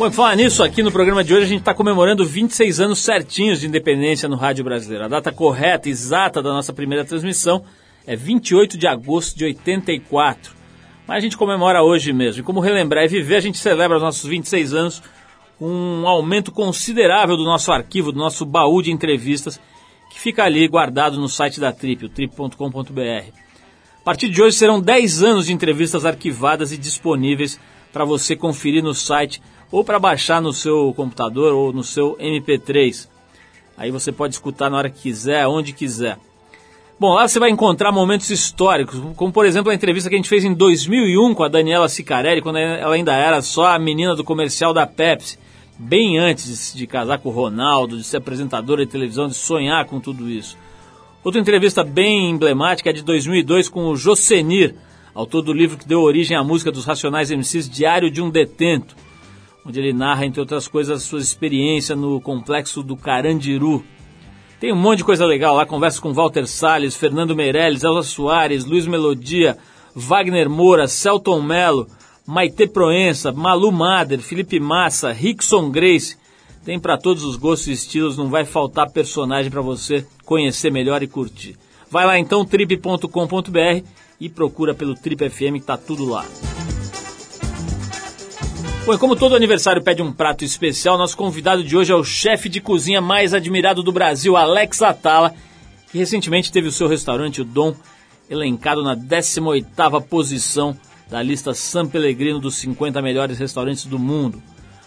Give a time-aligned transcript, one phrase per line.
[0.00, 3.60] Bom, falar nisso, aqui no programa de hoje a gente está comemorando 26 anos certinhos
[3.60, 5.04] de independência no Rádio Brasileiro.
[5.04, 7.62] A data correta, exata da nossa primeira transmissão
[8.06, 10.54] é 28 de agosto de 84.
[11.06, 12.40] Mas a gente comemora hoje mesmo.
[12.40, 15.02] E como relembrar e viver, a gente celebra os nossos 26 anos
[15.58, 19.60] com um aumento considerável do nosso arquivo, do nosso baú de entrevistas,
[20.10, 23.32] que fica ali guardado no site da Trip, o trip.com.br.
[24.00, 27.60] A partir de hoje serão 10 anos de entrevistas arquivadas e disponíveis
[27.92, 33.08] para você conferir no site ou para baixar no seu computador ou no seu MP3.
[33.76, 36.18] Aí você pode escutar na hora que quiser, onde quiser.
[36.98, 40.28] Bom, lá você vai encontrar momentos históricos, como por exemplo a entrevista que a gente
[40.28, 44.22] fez em 2001 com a Daniela Sicarelli, quando ela ainda era só a menina do
[44.22, 45.38] comercial da Pepsi,
[45.78, 49.98] bem antes de casar com o Ronaldo, de ser apresentadora de televisão, de sonhar com
[49.98, 50.58] tudo isso.
[51.24, 54.74] Outra entrevista bem emblemática é de 2002 com o Josenir,
[55.14, 58.94] autor do livro que deu origem à música dos Racionais MCs Diário de um Detento
[59.64, 63.84] onde ele narra, entre outras coisas, suas experiências no complexo do Carandiru.
[64.58, 68.64] Tem um monte de coisa legal lá, conversa com Walter Salles, Fernando Meirelles, Elza Soares,
[68.64, 69.56] Luiz Melodia,
[69.94, 71.86] Wagner Moura, Celton Mello,
[72.26, 76.16] Maite Proença, Malu Mader, Felipe Massa, Rickson Grace.
[76.64, 81.02] Tem para todos os gostos e estilos, não vai faltar personagem para você conhecer melhor
[81.02, 81.56] e curtir.
[81.90, 83.84] Vai lá então, trip.com.br
[84.20, 86.24] e procura pelo Trip FM que tá tudo lá.
[88.90, 92.02] Bom, e como todo aniversário pede um prato especial, nosso convidado de hoje é o
[92.02, 95.32] chefe de cozinha mais admirado do Brasil, Alex Atala,
[95.92, 97.72] que recentemente teve o seu restaurante, o Dom,
[98.28, 100.76] elencado na 18ª posição
[101.08, 104.42] da lista San Pellegrino dos 50 melhores restaurantes do mundo.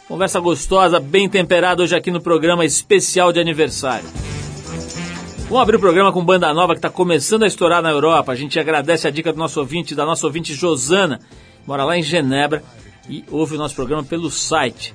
[0.06, 4.10] Conversa gostosa, bem temperada hoje aqui no programa especial de aniversário.
[5.48, 8.34] Vamos abrir o programa com banda nova que está começando a estourar na Europa.
[8.34, 11.22] A gente agradece a dica do nosso ouvinte, da nossa ouvinte Josana,
[11.66, 12.62] mora lá em Genebra
[13.10, 14.94] e ouve o nosso programa pelo site.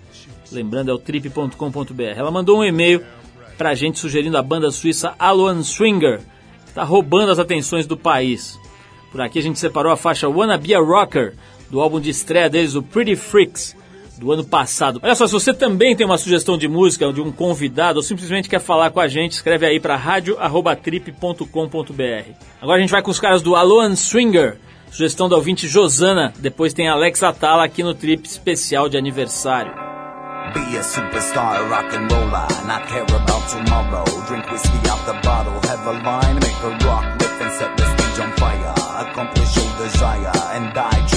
[0.50, 2.02] Lembrando, é o trip.com.br.
[2.16, 3.04] Ela mandou um e-mail
[3.56, 6.20] pra gente sugerindo a banda suíça Aloan Swinger,
[6.64, 8.58] que está roubando as atenções do país.
[9.10, 11.34] Por aqui a gente separou a faixa Wanna Be a Rocker,
[11.70, 13.76] do álbum de estreia deles, o Pretty Freaks,
[14.18, 15.00] do ano passado.
[15.02, 18.48] Olha só, se você também tem uma sugestão de música, de um convidado, ou simplesmente
[18.48, 22.32] quer falar com a gente, escreve aí para radio@trip.com.br.
[22.60, 24.58] Agora a gente vai com os caras do Aloan Swinger,
[24.90, 26.32] Sugestão da ouvinte Josana.
[26.38, 29.72] Depois tem Alex Atala aqui no trip especial de aniversário.
[30.54, 34.04] Be a superstar rock and roller, not care about tomorrow.
[34.26, 38.20] Drink whiskey out the bottle, have a line, make a rock and set the stage
[38.20, 38.74] on fire.
[38.98, 41.07] Accomplish your desire and die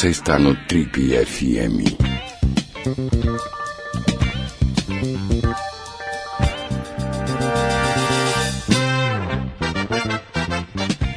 [0.00, 1.84] Você está no Trip FM.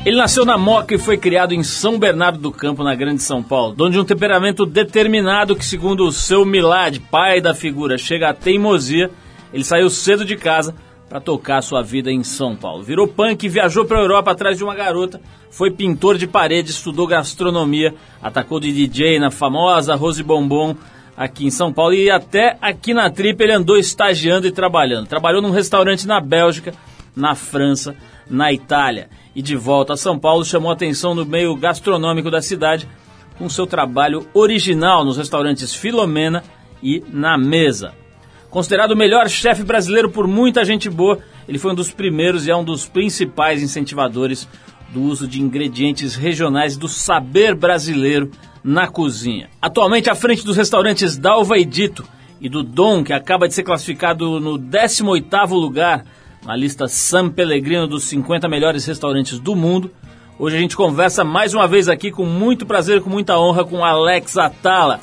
[0.06, 3.42] Ele nasceu na Moca e foi criado em São Bernardo do Campo, na Grande São
[3.42, 8.32] Paulo, dono de um temperamento determinado que, segundo o seu Milad, pai da figura, chega
[8.32, 9.10] à teimosia,
[9.54, 10.76] ele saiu cedo de casa
[11.14, 12.82] para tocar sua vida em São Paulo.
[12.82, 15.22] Virou punk, viajou para a Europa atrás de uma garota,
[15.52, 20.76] foi pintor de parede, estudou gastronomia, atacou de DJ na famosa Rose Bombom
[21.16, 25.06] aqui em São Paulo e até aqui na Trip ele andou estagiando e trabalhando.
[25.06, 26.74] Trabalhou num restaurante na Bélgica,
[27.16, 27.96] na França,
[28.28, 32.90] na Itália e de volta a São Paulo chamou atenção no meio gastronômico da cidade
[33.38, 36.44] com seu trabalho original nos restaurantes Filomena
[36.82, 38.03] e Na Mesa.
[38.54, 41.18] Considerado o melhor chefe brasileiro por muita gente boa,
[41.48, 44.48] ele foi um dos primeiros e é um dos principais incentivadores
[44.90, 48.30] do uso de ingredientes regionais do saber brasileiro
[48.64, 49.50] na cozinha.
[49.60, 52.06] Atualmente à frente dos restaurantes Dalva e Dito
[52.40, 56.06] e do Dom, que acaba de ser classificado no 18º lugar
[56.46, 59.90] na lista San Pellegrino dos 50 melhores restaurantes do mundo.
[60.38, 63.84] Hoje a gente conversa mais uma vez aqui com muito prazer, com muita honra com
[63.84, 65.00] Alex Atala,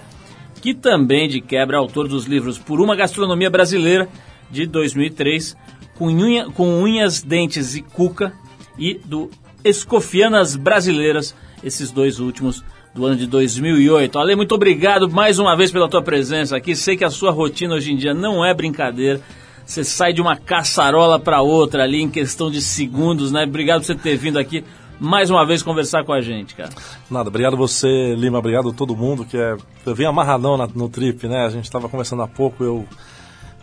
[0.60, 4.08] que também de quebra é autor dos livros Por uma Gastronomia Brasileira
[4.50, 5.56] de 2003,
[5.96, 8.32] com, unha, com Unhas, Dentes e Cuca
[8.78, 9.30] e do
[9.64, 12.64] Escofianas Brasileiras, esses dois últimos
[12.94, 14.18] do ano de 2008.
[14.18, 16.74] Ale, muito obrigado mais uma vez pela tua presença aqui.
[16.74, 19.20] Sei que a sua rotina hoje em dia não é brincadeira.
[19.64, 23.44] Você sai de uma caçarola para outra ali em questão de segundos, né?
[23.44, 24.64] Obrigado por você ter vindo aqui
[25.00, 26.70] mais uma vez conversar com a gente, cara.
[27.10, 29.56] Nada, obrigado você, Lima, obrigado a todo mundo que é.
[29.86, 31.46] Eu venho amarradão na, no trip, né?
[31.46, 32.86] A gente estava conversando há pouco, eu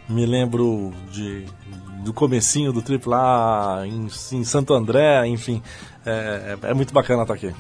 [0.10, 1.46] me lembro de
[2.04, 5.62] do comecinho do trip lá em, em Santo André, enfim,
[6.06, 7.54] é, é, é muito bacana estar aqui.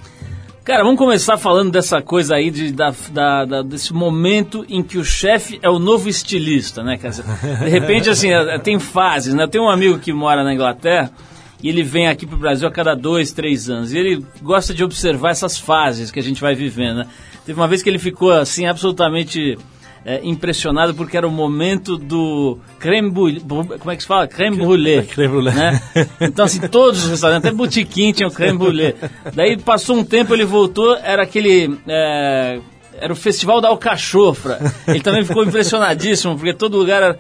[0.64, 4.98] Cara, vamos começar falando dessa coisa aí, de, da, da, da, desse momento em que
[4.98, 6.98] o chefe é o novo estilista, né?
[6.98, 9.44] Dizer, de repente, assim, é, tem fases, né?
[9.44, 11.12] Eu tenho um amigo que mora na Inglaterra
[11.62, 13.94] e ele vem aqui para o Brasil a cada dois, três anos.
[13.94, 17.07] E ele gosta de observar essas fases que a gente vai vivendo, né?
[17.45, 19.57] Teve uma vez que ele ficou, assim, absolutamente
[20.06, 24.27] é, impressionado porque era o momento do creme brulee, como é que se fala?
[24.27, 25.04] Creme brulee.
[25.04, 25.54] Creme brulee.
[25.54, 25.81] Né?
[26.21, 28.95] Então, assim, todos os restaurantes, até botiquim tinha o creme brulee.
[29.33, 31.77] Daí passou um tempo, ele voltou, era aquele...
[31.88, 32.59] É,
[33.00, 34.60] era o Festival da Alcachofra.
[34.88, 37.19] Ele também ficou impressionadíssimo, porque todo lugar era...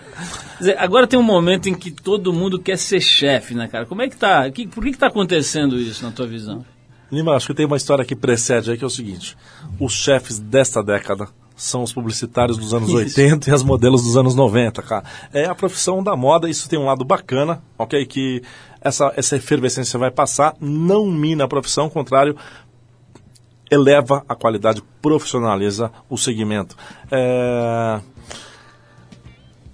[0.57, 3.85] Dizer, agora tem um momento em que todo mundo quer ser chefe, né, cara?
[3.85, 4.49] Como é que tá?
[4.49, 6.65] Que, por que que tá acontecendo isso na tua visão?
[7.11, 9.37] Lima, acho que tem uma história que precede aí, que é o seguinte.
[9.79, 14.35] Os chefes desta década são os publicitários dos anos 80 e as modelos dos anos
[14.35, 15.03] 90, cara.
[15.33, 18.05] É a profissão da moda, isso tem um lado bacana, ok?
[18.05, 18.43] Que
[18.79, 22.37] essa, essa efervescência vai passar, não mina a profissão, ao contrário,
[23.69, 26.75] eleva a qualidade, profissionaliza o segmento.
[27.11, 27.99] É...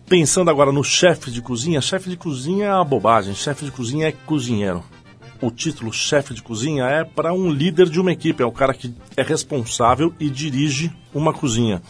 [0.07, 4.07] Pensando agora no chefe de cozinha, chefe de cozinha é uma bobagem, chefe de cozinha
[4.07, 4.83] é cozinheiro.
[5.41, 8.73] O título chefe de cozinha é para um líder de uma equipe, é o cara
[8.73, 11.81] que é responsável e dirige uma cozinha.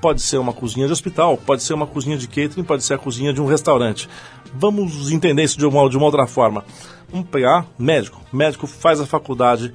[0.00, 2.98] Pode ser uma cozinha de hospital, pode ser uma cozinha de catering, pode ser a
[2.98, 4.08] cozinha de um restaurante.
[4.54, 6.64] Vamos entender isso de uma, de uma outra forma.
[7.10, 8.20] Vamos pegar médico.
[8.32, 9.74] Médico faz a faculdade,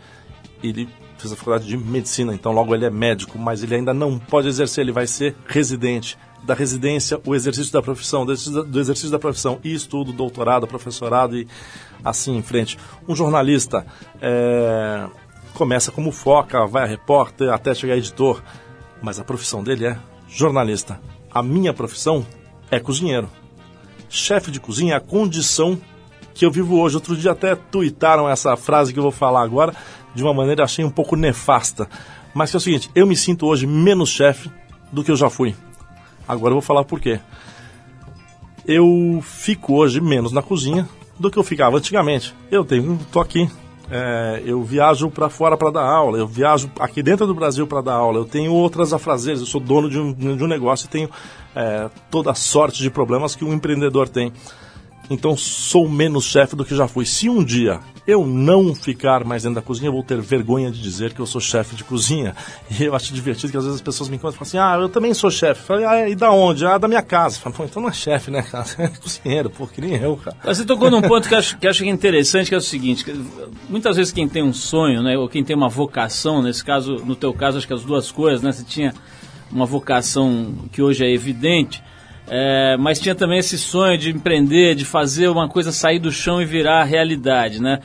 [0.63, 0.87] ele
[1.19, 4.47] fez a faculdade de medicina, então logo ele é médico, mas ele ainda não pode
[4.47, 6.17] exercer, ele vai ser residente.
[6.43, 11.45] Da residência, o exercício da profissão, do exercício da profissão e estudo, doutorado, professorado e
[12.03, 12.77] assim em frente.
[13.07, 13.85] Um jornalista
[14.21, 15.05] é,
[15.53, 18.41] começa como foca, vai a repórter até chegar a editor,
[19.01, 19.99] mas a profissão dele é
[20.29, 21.01] jornalista.
[21.29, 22.25] A minha profissão
[22.71, 23.29] é cozinheiro.
[24.07, 25.79] Chefe de cozinha é a condição
[26.33, 26.95] que eu vivo hoje.
[26.95, 29.75] Outro dia até tuitaram essa frase que eu vou falar agora
[30.13, 31.87] de uma maneira achei um pouco nefasta.
[32.33, 34.51] Mas é o seguinte, eu me sinto hoje menos chefe
[34.91, 35.55] do que eu já fui.
[36.27, 37.19] Agora eu vou falar por quê.
[38.65, 40.87] Eu fico hoje menos na cozinha
[41.19, 42.35] do que eu ficava antigamente.
[42.51, 43.49] Eu tenho, tô aqui,
[43.91, 47.81] é, eu viajo para fora para dar aula, eu viajo aqui dentro do Brasil para
[47.81, 50.89] dar aula, eu tenho outras afrazeiras, eu sou dono de um, de um negócio e
[50.89, 51.09] tenho
[51.55, 54.31] é, toda a sorte de problemas que um empreendedor tem.
[55.09, 57.05] Então sou menos chefe do que já fui.
[57.05, 60.81] Se um dia eu não ficar mais dentro da cozinha, eu vou ter vergonha de
[60.81, 62.35] dizer que eu sou chefe de cozinha.
[62.79, 64.81] E eu acho divertido que às vezes as pessoas me encontram e falam assim: ah,
[64.81, 65.63] eu também sou chefe.
[65.63, 66.65] Falei, ah, e da onde?
[66.65, 67.39] Ah, da minha casa.
[67.49, 68.65] Pô, então não é chefe, né, cara?
[68.77, 70.37] É cozinheiro, pô, que nem eu, cara.
[70.43, 73.03] Você tocou num ponto que eu acho, que acho interessante, que é o seguinte:
[73.67, 77.15] muitas vezes quem tem um sonho, né, ou quem tem uma vocação, nesse caso, no
[77.15, 78.51] teu caso, acho que as duas coisas, né?
[78.51, 78.93] Você tinha
[79.51, 81.81] uma vocação que hoje é evidente
[82.29, 86.41] é, mas tinha também esse sonho de empreender, de fazer uma coisa sair do chão
[86.41, 87.79] e virar realidade, né?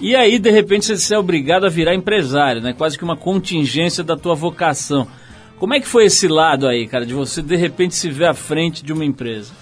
[0.00, 2.72] E aí, de repente, você é obrigado a virar empresário, né?
[2.72, 5.06] Quase que uma contingência da tua vocação.
[5.58, 8.34] Como é que foi esse lado aí, cara, de você de repente se ver à
[8.34, 9.52] frente de uma empresa?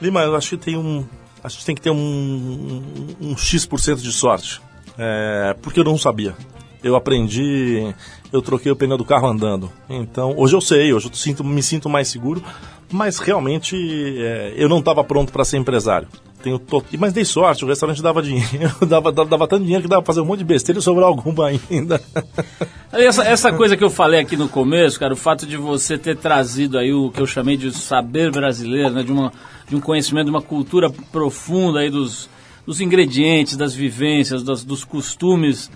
[0.00, 1.04] Lima, eu acho que tem um,
[1.42, 4.62] acho que tem que ter um, um, um X% de sorte.
[4.96, 6.36] É, porque eu não sabia.
[6.84, 7.92] Eu aprendi,
[8.32, 9.72] eu troquei o pneu do carro andando.
[9.88, 12.44] Então, hoje eu sei, hoje eu sinto, me sinto mais seguro,
[12.94, 16.06] mas realmente é, eu não estava pronto para ser empresário.
[16.40, 16.84] Tenho to...
[16.96, 20.14] Mas dei sorte, o restaurante dava dinheiro, dava, dava, dava, tanto dinheiro que dava pra
[20.14, 22.00] fazer um monte de besteira e sobrar alguma ainda.
[22.92, 26.16] Essa, essa coisa que eu falei aqui no começo, cara, o fato de você ter
[26.16, 29.32] trazido aí o que eu chamei de saber brasileiro, né, de, uma,
[29.68, 32.30] de um conhecimento, de uma cultura profunda aí dos,
[32.64, 35.68] dos ingredientes, das vivências, dos, dos costumes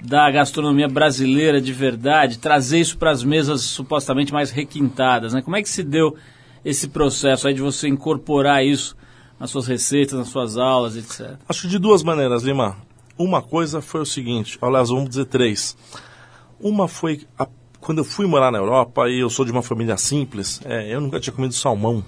[0.00, 5.42] da gastronomia brasileira de verdade, trazer isso para as mesas supostamente mais requintadas, né?
[5.42, 6.16] Como é que se deu
[6.64, 8.96] esse processo aí de você incorporar isso
[9.38, 11.36] nas suas receitas, nas suas aulas, etc?
[11.48, 12.76] Acho de duas maneiras, Lima.
[13.16, 15.76] Uma coisa foi o seguinte, aliás, vamos dizer três.
[16.58, 17.46] Uma foi a,
[17.80, 21.00] quando eu fui morar na Europa e eu sou de uma família simples, é, eu
[21.00, 22.04] nunca tinha comido salmão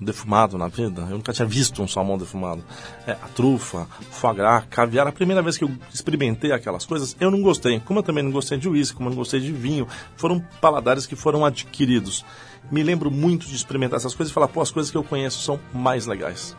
[0.00, 1.02] defumado na vida.
[1.02, 2.62] Eu nunca tinha visto um salmão defumado.
[3.06, 5.06] É, a trufa, foie gras, caviar.
[5.06, 7.80] A primeira vez que eu experimentei aquelas coisas, eu não gostei.
[7.80, 9.86] Como eu também não gostei de uísque, como eu não gostei de vinho,
[10.16, 12.24] foram paladares que foram adquiridos.
[12.70, 15.42] Me lembro muito de experimentar essas coisas e falar, pô, as coisas que eu conheço
[15.42, 16.56] são mais legais.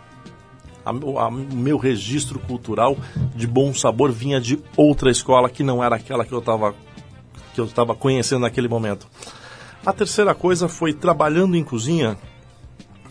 [0.85, 2.97] O meu registro cultural
[3.35, 6.73] de bom sabor vinha de outra escola que não era aquela que eu estava
[7.53, 9.07] que eu estava conhecendo naquele momento.
[9.85, 12.17] A terceira coisa foi trabalhando em cozinha,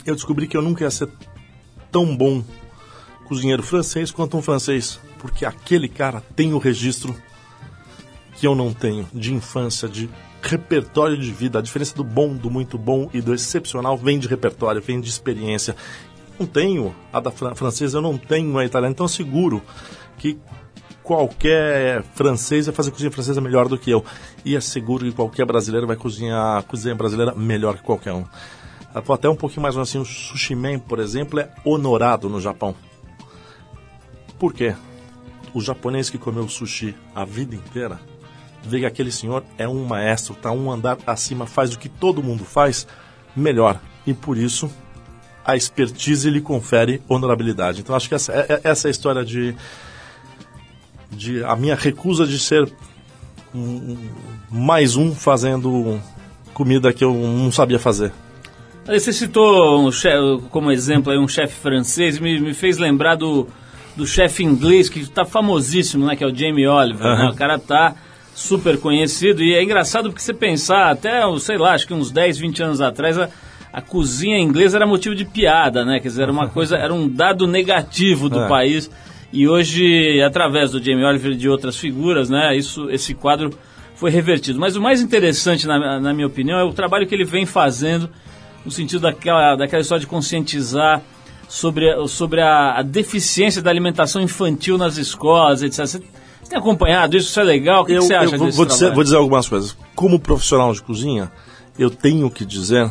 [0.07, 1.09] eu descobri que eu nunca ia ser
[1.91, 2.43] tão bom
[3.27, 7.15] cozinheiro francês quanto um francês, porque aquele cara tem o registro
[8.37, 10.09] que eu não tenho de infância, de
[10.43, 11.59] repertório de vida.
[11.59, 15.09] A diferença do bom, do muito bom e do excepcional vem de repertório, vem de
[15.09, 15.75] experiência.
[16.39, 19.63] Não tenho a da francesa, eu não tenho a italiana, então seguro
[20.19, 20.39] que
[21.03, 24.05] qualquer francês vai fazer cozinha francesa melhor do que eu.
[24.45, 28.25] E é seguro que qualquer brasileiro vai cozinhar cozinha brasileira melhor que qualquer um.
[28.97, 32.75] Até um pouquinho mais assim, o sushi man, por exemplo, é honorado no Japão.
[34.39, 34.75] Por quê?
[35.53, 38.01] O japonês que comeu sushi a vida inteira
[38.63, 42.23] vê que aquele senhor é um maestro, está um andar acima, faz o que todo
[42.23, 42.87] mundo faz
[43.35, 43.79] melhor.
[44.07, 44.71] E por isso
[45.45, 47.81] a expertise lhe confere honorabilidade.
[47.81, 49.55] Então acho que essa, é, é, essa é a história de,
[51.11, 52.73] de a minha recusa de ser
[53.55, 53.97] um,
[54.51, 56.01] mais um fazendo
[56.55, 58.11] comida que eu não sabia fazer.
[58.87, 60.19] Você citou um chefe,
[60.51, 63.49] como exemplo aí, um chefe francês, me, me fez lembrar do,
[63.97, 67.05] do chefe inglês que está famosíssimo, né, que é o Jamie Oliver.
[67.05, 67.17] Uhum.
[67.17, 67.31] Né?
[67.31, 67.97] O cara tá
[68.33, 72.39] super conhecido e é engraçado porque você pensar, até, sei lá, acho que uns 10,
[72.39, 73.29] 20 anos atrás, a,
[73.73, 75.99] a cozinha inglesa era motivo de piada, né?
[75.99, 78.49] Quer dizer, era uma coisa, era um dado negativo do é.
[78.49, 78.91] país.
[79.33, 83.51] E hoje, através do Jamie Oliver e de outras figuras, né, isso, esse quadro
[83.97, 84.61] foi revertido.
[84.61, 88.09] Mas o mais interessante, na, na minha opinião, é o trabalho que ele vem fazendo
[88.67, 91.01] no sentido daquela, daquela história de conscientizar
[91.49, 95.79] sobre, sobre a, a deficiência da alimentação infantil nas escolas, etc.
[95.79, 96.01] Você
[96.51, 97.29] tem acompanhado isso?
[97.29, 97.85] Isso é legal?
[97.85, 99.77] O que, eu, que você acha eu vou, vou dizer, vou dizer algumas coisas.
[99.95, 101.31] Como profissional de cozinha,
[101.79, 102.91] eu tenho que dizer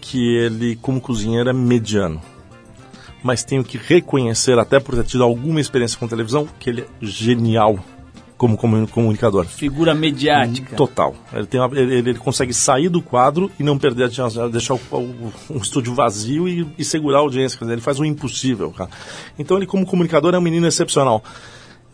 [0.00, 2.22] que ele, como cozinheiro, é mediano.
[3.20, 6.86] Mas tenho que reconhecer, até por ter tido alguma experiência com televisão, que ele é
[7.00, 7.80] genial
[8.38, 9.44] como comunicador.
[9.46, 10.76] Figura mediática.
[10.76, 11.14] Total.
[11.32, 14.74] Ele, tem uma, ele, ele, consegue sair do quadro e não perder a chance, deixar
[14.74, 17.58] o, o, o estúdio vazio e, e, segurar a audiência.
[17.64, 18.88] Ele faz o impossível, cara.
[19.36, 21.22] Então ele, como comunicador, é um menino excepcional.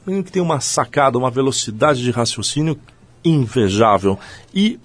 [0.06, 2.78] Um menino que tem uma sacada, uma velocidade de raciocínio
[3.24, 4.18] invejável.
[4.54, 4.78] E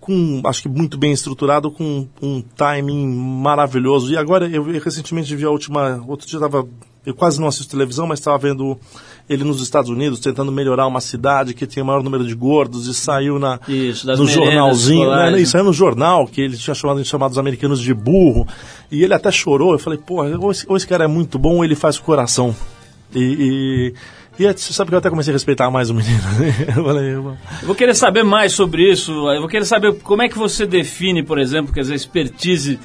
[0.00, 4.12] com, acho que muito bem estruturado, com um timing maravilhoso.
[4.12, 6.04] E agora, eu, eu recentemente vi a última.
[6.06, 6.68] Outro dia estava.
[7.04, 8.78] Eu quase não assisto televisão, mas estava vendo
[9.28, 12.92] ele nos Estados Unidos tentando melhorar uma cidade que tinha maior número de gordos e
[12.94, 15.40] saiu na, Isso, no jornalzinho, né?
[15.40, 18.46] E saiu no jornal que ele tinha chamado, chamado os americanos de burro
[18.90, 19.72] e ele até chorou.
[19.72, 22.02] Eu falei, pô, ou esse, ou esse cara é muito bom ou ele faz o
[22.02, 22.54] coração.
[23.14, 23.94] E,
[24.38, 26.20] e, e você sabe que eu até comecei a respeitar mais o menino.
[26.76, 29.12] eu falei, eu vou querer saber mais sobre isso.
[29.30, 32.78] Eu vou querer saber como é que você define, por exemplo, quer dizer, expertise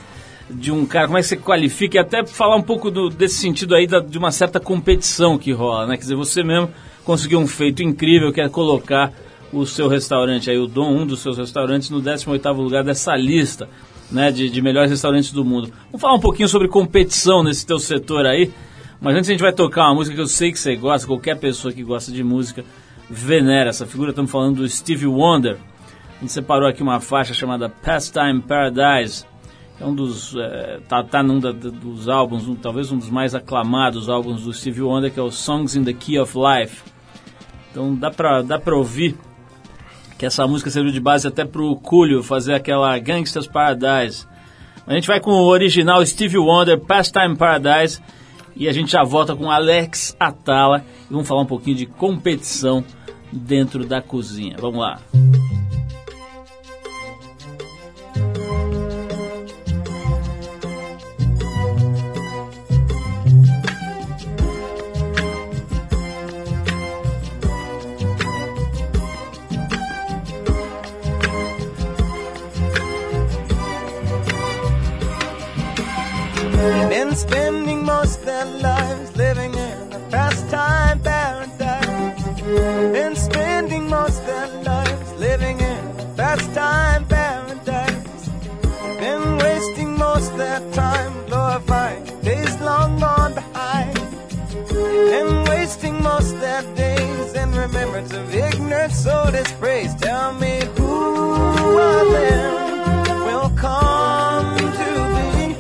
[0.50, 3.36] de um cara, como é que você qualifica e até falar um pouco do, desse
[3.36, 5.96] sentido aí da, de uma certa competição que rola, né?
[5.96, 6.70] Quer dizer, você mesmo
[7.04, 9.12] conseguiu um feito incrível que é colocar
[9.52, 13.70] o seu restaurante aí, o Dom, um dos seus restaurantes, no 18º lugar dessa lista,
[14.12, 15.72] né, de, de melhores restaurantes do mundo.
[15.86, 18.52] Vamos falar um pouquinho sobre competição nesse teu setor aí,
[19.00, 21.38] mas antes a gente vai tocar uma música que eu sei que você gosta, qualquer
[21.38, 22.64] pessoa que gosta de música
[23.10, 25.58] venera essa figura, estamos falando do Stevie Wonder.
[26.18, 29.26] A gente separou aqui uma faixa chamada Pastime Paradise,
[29.80, 33.36] é um dos é, tá, tá num da, dos álbuns, um, talvez um dos mais
[33.36, 36.84] aclamados álbuns do Stevie Wonder, que é o Songs in the Key of Life.
[37.72, 39.16] Então dá pra, dá pra ouvir
[40.18, 44.26] que essa música serviu de base até pro Cúlio fazer aquela Gangsta's Paradise.
[44.88, 48.02] A gente vai com o original Stevie Wonder, Pastime Paradise,
[48.56, 52.84] e a gente já volta com Alex Atala e vamos falar um pouquinho de competição
[53.32, 54.56] dentro da cozinha.
[54.58, 55.00] Vamos lá.
[55.14, 55.45] been
[97.86, 99.94] remembrance of ignorance, so dispraise.
[99.96, 105.54] Tell me who of them will come to be?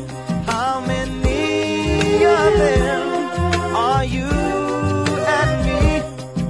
[0.46, 4.30] How many of them are you
[5.38, 6.02] and me?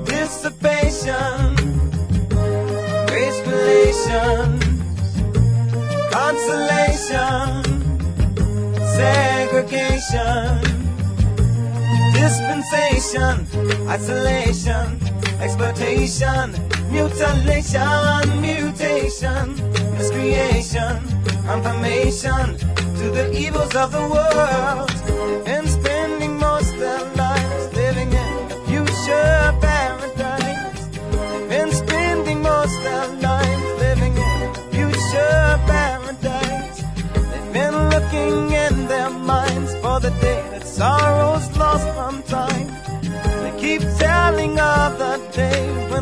[0.06, 1.56] Dissipation,
[3.08, 4.64] grace relations,
[6.12, 7.64] consolation,
[8.96, 10.76] segregation
[12.14, 13.46] dispensation,
[13.88, 15.00] isolation,
[15.42, 16.52] exploitation,
[16.90, 19.56] mutilation, mutation,
[19.98, 21.00] miscreation,
[21.46, 22.58] confirmation
[22.98, 25.46] to the evils of the world.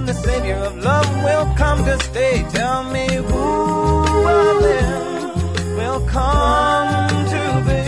[0.03, 2.45] When the Savior of love will come to stay.
[2.49, 7.85] Tell me who of them will come to be?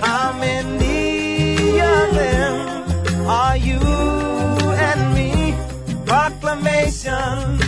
[0.00, 3.80] How many of them are you
[4.88, 5.54] and me?
[6.06, 7.58] Proclamation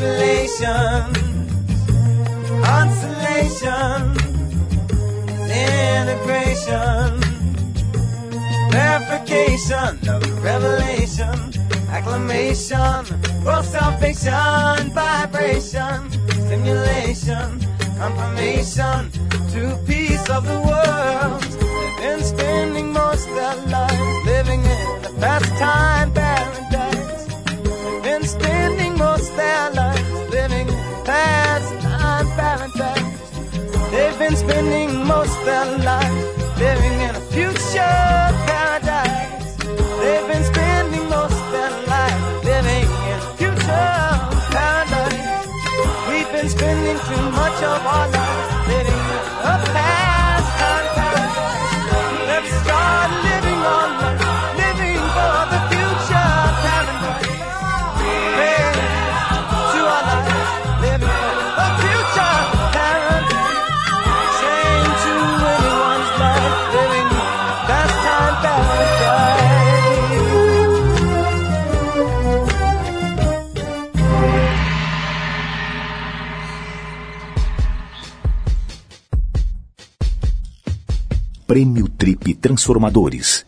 [0.00, 1.16] relations,
[2.64, 4.00] consolation
[5.46, 7.20] integration,
[8.70, 11.53] verification of revelation,
[11.94, 13.06] acclamation,
[13.44, 16.10] world salvation, vibration,
[16.44, 17.60] stimulation,
[17.98, 19.00] confirmation
[19.52, 21.42] to peace of the world.
[21.42, 27.26] They've been spending most their lives living in a pastime paradise.
[27.62, 33.30] They've been spending most their lives living in pastime paradise.
[33.92, 37.03] They've been spending most their life living
[46.98, 48.23] too much of our lives
[82.44, 83.46] Transformadores.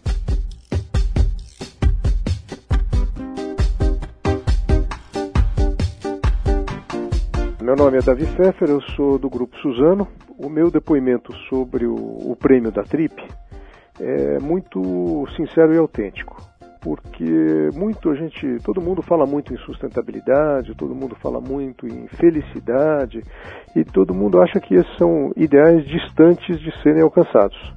[7.61, 10.09] Meu nome é Davi Pfeffer, eu sou do Grupo Suzano.
[10.39, 13.23] O meu depoimento sobre o, o prêmio da Trip
[14.01, 16.41] é muito sincero e autêntico,
[16.81, 22.09] porque muito a gente, todo mundo fala muito em sustentabilidade, todo mundo fala muito em
[22.09, 23.23] felicidade
[23.77, 27.77] e todo mundo acha que esses são ideais distantes de serem alcançados.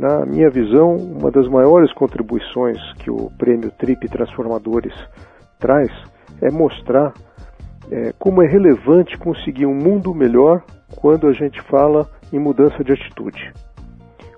[0.00, 4.94] Na minha visão, uma das maiores contribuições que o prêmio Trip Transformadores
[5.58, 5.90] traz
[6.40, 7.12] é mostrar
[7.90, 10.62] é, como é relevante conseguir um mundo melhor
[10.96, 13.52] quando a gente fala em mudança de atitude.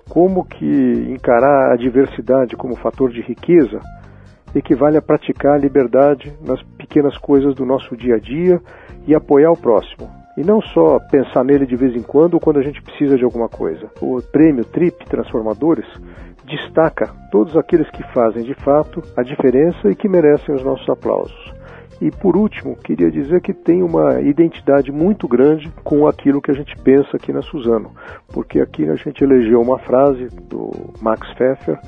[0.09, 0.65] Como que
[1.09, 3.79] encarar a diversidade como fator de riqueza
[4.53, 8.61] equivale a praticar a liberdade nas pequenas coisas do nosso dia a dia
[9.07, 10.22] e apoiar o próximo.
[10.37, 13.23] E não só pensar nele de vez em quando ou quando a gente precisa de
[13.23, 13.89] alguma coisa.
[14.01, 15.85] O prêmio TRIP Transformadores
[16.45, 21.53] destaca todos aqueles que fazem de fato a diferença e que merecem os nossos aplausos.
[22.01, 26.53] E por último, queria dizer que tem uma identidade muito grande com aquilo que a
[26.53, 27.91] gente pensa aqui na Suzano,
[28.33, 31.79] porque aqui a gente elegeu uma frase do Max Pfeffer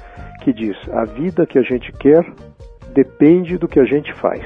[0.41, 2.25] que diz: A vida que a gente quer
[2.93, 4.41] depende do que a gente faz.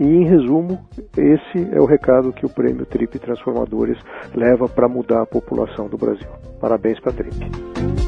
[0.00, 0.80] E, em resumo,
[1.16, 3.98] esse é o recado que o Prêmio Trip Transformadores
[4.34, 6.28] leva para mudar a população do Brasil.
[6.60, 8.03] Parabéns para a Trip.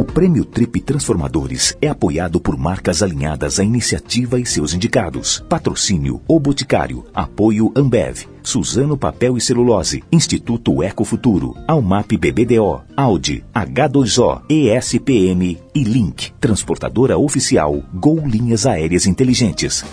[0.00, 5.44] O Prêmio Trip Transformadores é apoiado por marcas alinhadas à iniciativa e seus indicados.
[5.46, 7.04] Patrocínio O Boticário.
[7.12, 8.26] Apoio Ambev.
[8.42, 10.02] Suzano Papel e Celulose.
[10.10, 11.54] Instituto Ecofuturo.
[11.68, 12.80] Almap BBDO.
[12.96, 13.44] Audi.
[13.54, 14.40] H2O.
[14.48, 16.32] ESPM e Link.
[16.40, 19.84] Transportadora oficial Gol Linhas Aéreas Inteligentes.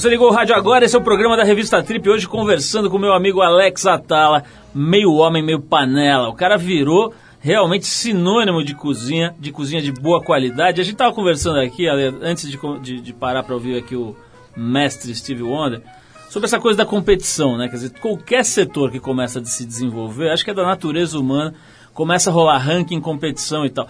[0.00, 2.08] Você ligou o rádio agora, esse é o programa da revista Trip.
[2.08, 6.30] Hoje conversando com meu amigo Alex Atala, meio homem, meio panela.
[6.30, 10.80] O cara virou realmente sinônimo de cozinha, de cozinha de boa qualidade.
[10.80, 14.16] A gente estava conversando aqui, antes de, de, de parar para ouvir aqui o
[14.56, 15.82] mestre Steve Wonder,
[16.30, 17.68] sobre essa coisa da competição, né?
[17.68, 21.52] Quer dizer, qualquer setor que começa a se desenvolver, acho que é da natureza humana,
[21.92, 23.86] começa a rolar ranking, competição e tal.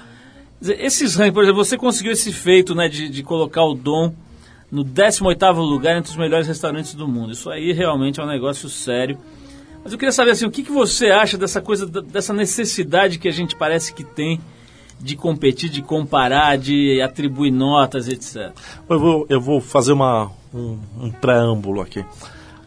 [0.60, 4.12] Dizer, esses rankings, por exemplo, você conseguiu esse feito, né, de, de colocar o dom
[4.70, 7.32] no 18º lugar entre os melhores restaurantes do mundo.
[7.32, 9.18] Isso aí realmente é um negócio sério.
[9.82, 13.28] Mas eu queria saber assim, o que, que você acha dessa coisa, dessa necessidade que
[13.28, 14.40] a gente parece que tem
[15.00, 18.52] de competir, de comparar, de atribuir notas, etc.
[18.88, 22.04] Eu vou, eu vou fazer uma, um, um preâmbulo aqui.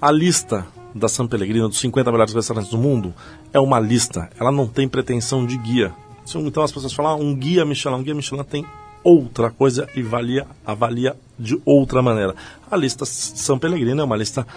[0.01, 3.13] A lista da San Pellegrino dos 50 melhores restaurantes do mundo
[3.53, 4.29] é uma lista.
[4.39, 5.93] Ela não tem pretensão de guia.
[6.35, 8.65] Então as pessoas falam, ah, um guia Michelin, um guia Michelin tem
[9.03, 12.35] outra coisa e valia, avalia de outra maneira.
[12.69, 14.47] A lista São Pellegrino é uma lista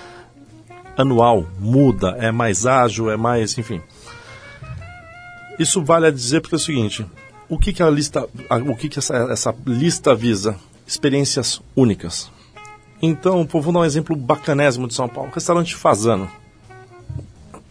[0.96, 3.80] anual, muda, é mais ágil, é mais, enfim.
[5.58, 7.06] Isso vale a dizer porque é o seguinte,
[7.48, 8.28] o que, que a lista,
[8.66, 10.56] o que, que essa, essa lista visa?
[10.86, 12.30] Experiências únicas.
[13.00, 15.30] Então, vou dar um exemplo bacanésimo de São Paulo.
[15.32, 16.30] Restaurante Fazano.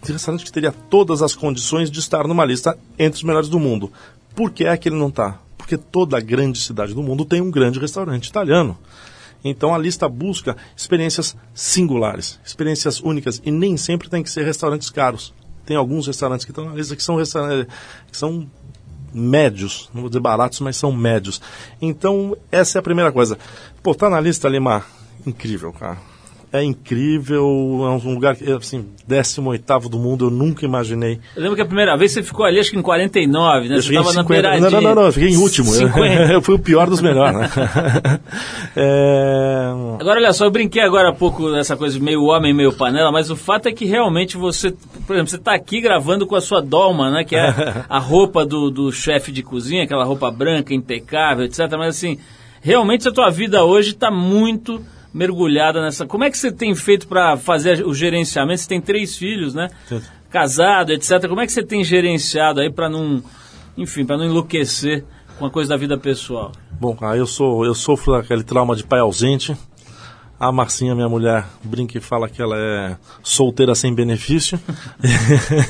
[0.04, 3.92] Restaurante que teria todas as condições de estar numa lista entre os melhores do mundo.
[4.36, 5.40] Por que é que ele não está?
[5.66, 8.78] Porque toda grande cidade do mundo tem um grande restaurante italiano.
[9.44, 14.92] Então a lista busca experiências singulares, experiências únicas e nem sempre tem que ser restaurantes
[14.92, 15.34] caros.
[15.66, 17.68] Tem alguns restaurantes que estão na lista que são restaurantes
[18.12, 18.48] que são
[19.12, 21.42] médios, não vou dizer baratos, mas são médios.
[21.82, 23.40] Então essa é a primeira coisa.
[23.82, 24.86] Pô, tá na lista Lima,
[25.26, 26.15] incrível, cara
[26.60, 27.42] é incrível,
[27.84, 31.20] é um lugar, assim, 18 do mundo, eu nunca imaginei.
[31.36, 33.78] Eu lembro que a primeira vez você ficou ali, acho que em 49, né?
[33.78, 34.70] Eu você estava na beiradinha.
[34.70, 35.72] Não, não, não, eu fiquei em último.
[36.32, 37.50] eu fui o pior dos melhores, né?
[38.76, 39.72] é...
[40.00, 43.12] Agora, olha só, eu brinquei agora há pouco dessa coisa de meio homem, meio panela,
[43.12, 44.72] mas o fato é que realmente você,
[45.06, 47.24] por exemplo, você está aqui gravando com a sua dolma, né?
[47.24, 47.54] Que é
[47.88, 51.60] a roupa do, do chefe de cozinha, aquela roupa branca, impecável, etc.
[51.78, 52.18] Mas assim,
[52.62, 54.82] realmente a tua vida hoje está muito
[55.16, 56.06] mergulhada nessa.
[56.06, 58.60] Como é que você tem feito para fazer o gerenciamento?
[58.60, 59.70] Você tem três filhos, né?
[59.88, 60.02] Sim.
[60.30, 61.26] Casado, etc.
[61.30, 63.24] Como é que você tem gerenciado aí para não,
[63.78, 65.06] enfim, para não enlouquecer
[65.40, 66.52] com a coisa da vida pessoal?
[66.70, 69.56] Bom, aí eu sou, eu sofro daquele trauma de pai ausente.
[70.38, 74.60] A Marcinha, minha mulher, brinca e fala que ela é solteira sem benefício.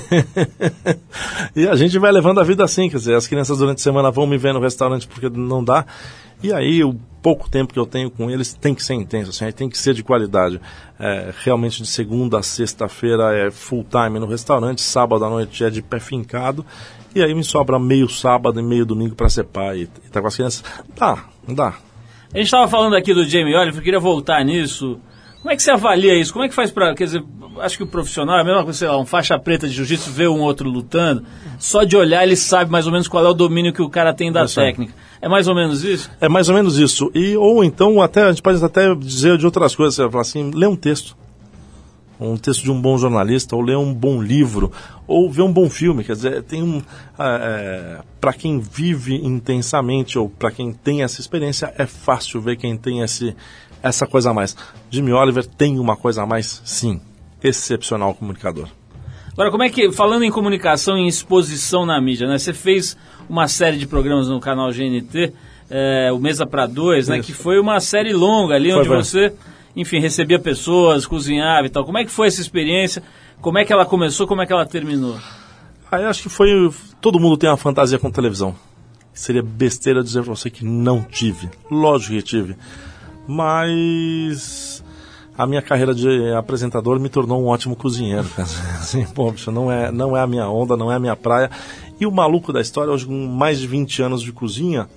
[1.55, 4.09] e a gente vai levando a vida assim, quer dizer, as crianças durante a semana
[4.09, 5.85] vão me ver no restaurante porque não dá.
[6.41, 9.51] E aí o pouco tempo que eu tenho com eles tem que ser intenso, assim,
[9.51, 10.59] tem que ser de qualidade.
[10.99, 15.69] É, realmente de segunda a sexta-feira é full time no restaurante, sábado à noite é
[15.69, 16.65] de pé fincado.
[17.13, 20.21] E aí me sobra meio sábado e meio domingo para ser pai e, e tá
[20.21, 20.63] com as crianças.
[20.95, 21.75] Dá, dá.
[22.33, 24.99] A gente estava falando aqui do Jamie Oliver, eu queria voltar nisso.
[25.41, 26.33] Como é que você avalia isso?
[26.33, 26.95] Como é que faz para.
[26.95, 27.23] Quer dizer,
[27.59, 30.09] acho que o profissional é a mesma coisa, sei lá, um faixa preta de jiu-jitsu
[30.09, 31.23] vê um outro lutando,
[31.59, 34.13] só de olhar ele sabe mais ou menos qual é o domínio que o cara
[34.13, 34.93] tem da técnica.
[35.21, 36.09] É mais ou menos isso?
[36.19, 37.11] É mais ou menos isso.
[37.13, 40.51] E, ou então, até, a gente pode até dizer de outras coisas, você falar assim,
[40.53, 41.15] lê um texto.
[42.19, 44.71] Um texto de um bom jornalista, ou ler um bom livro,
[45.05, 46.03] ou ver um bom filme.
[46.03, 46.81] Quer dizer, tem um.
[47.19, 52.77] É, para quem vive intensamente, ou para quem tem essa experiência, é fácil ver quem
[52.77, 53.35] tem esse,
[53.83, 54.55] essa coisa a mais.
[54.89, 57.01] Jimmy Oliver tem uma coisa a mais, sim.
[57.43, 58.67] Excepcional comunicador.
[59.33, 62.37] Agora, como é que, falando em comunicação e exposição na mídia, né?
[62.37, 62.97] Você fez
[63.29, 65.33] uma série de programas no canal GNT,
[65.69, 67.19] é, o Mesa para Dois, né?
[67.19, 68.97] Que foi uma série longa ali, foi, onde foi.
[68.97, 69.33] você,
[69.75, 71.83] enfim, recebia pessoas, cozinhava e tal.
[71.85, 73.03] Como é que foi essa experiência?
[73.41, 74.27] Como é que ela começou?
[74.27, 75.17] Como é que ela terminou?
[75.91, 76.49] Ah, acho que foi.
[77.01, 78.55] Todo mundo tem uma fantasia com televisão.
[79.13, 81.49] Seria besteira dizer pra você que não tive.
[81.69, 82.55] Lógico que tive
[83.27, 84.83] mas
[85.37, 88.27] a minha carreira de apresentador me tornou um ótimo cozinheiro.
[88.79, 91.49] Assim, pô, bicho, não é, não é a minha onda, não é a minha praia.
[91.99, 94.87] E o maluco da história, hoje com mais de 20 anos de cozinha,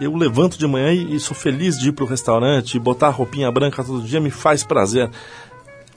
[0.00, 3.10] eu levanto de manhã e, e sou feliz de ir pro restaurante, e botar a
[3.10, 5.10] roupinha branca todo dia me faz prazer.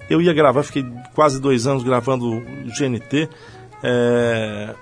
[0.09, 2.41] Eu ia gravar, fiquei quase dois anos gravando
[2.77, 3.29] GNT.
[3.83, 4.73] É...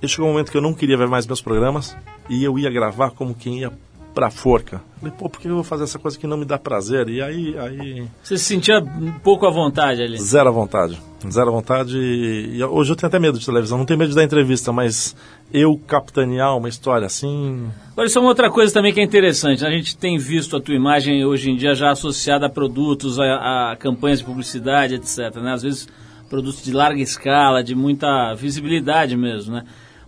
[0.00, 1.96] E chegou um momento que eu não queria ver mais meus programas
[2.28, 3.72] e eu ia gravar como quem ia
[4.14, 4.80] pra forca.
[5.00, 7.08] Falei, pô, por que eu vou fazer essa coisa que não me dá prazer?
[7.08, 10.16] E aí, aí Você se sentia um pouco à vontade ali?
[10.18, 10.98] zero à vontade.
[11.30, 11.98] Zero à vontade.
[11.98, 13.76] E hoje eu tenho até medo de televisão.
[13.76, 15.16] Não tenho medo de dar entrevista, mas
[15.52, 17.66] eu capitanear uma história assim.
[17.92, 19.62] Agora, isso é uma outra coisa também que é interessante.
[19.62, 19.68] né?
[19.68, 23.72] A gente tem visto a tua imagem hoje em dia já associada a produtos, a,
[23.72, 25.34] a campanhas de publicidade, etc.
[25.36, 25.52] Né?
[25.52, 25.88] Às vezes
[26.30, 29.64] produtos de larga escala, de muita visibilidade mesmo, né?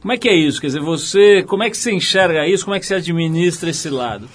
[0.07, 0.61] Como é que é isso?
[0.61, 2.64] Quer dizer, você, como é que você enxerga isso?
[2.64, 4.29] Como é que você administra esse lado?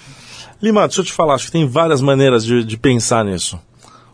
[0.60, 3.58] Lima, deixa eu te falar, acho que tem várias maneiras de, de pensar nisso.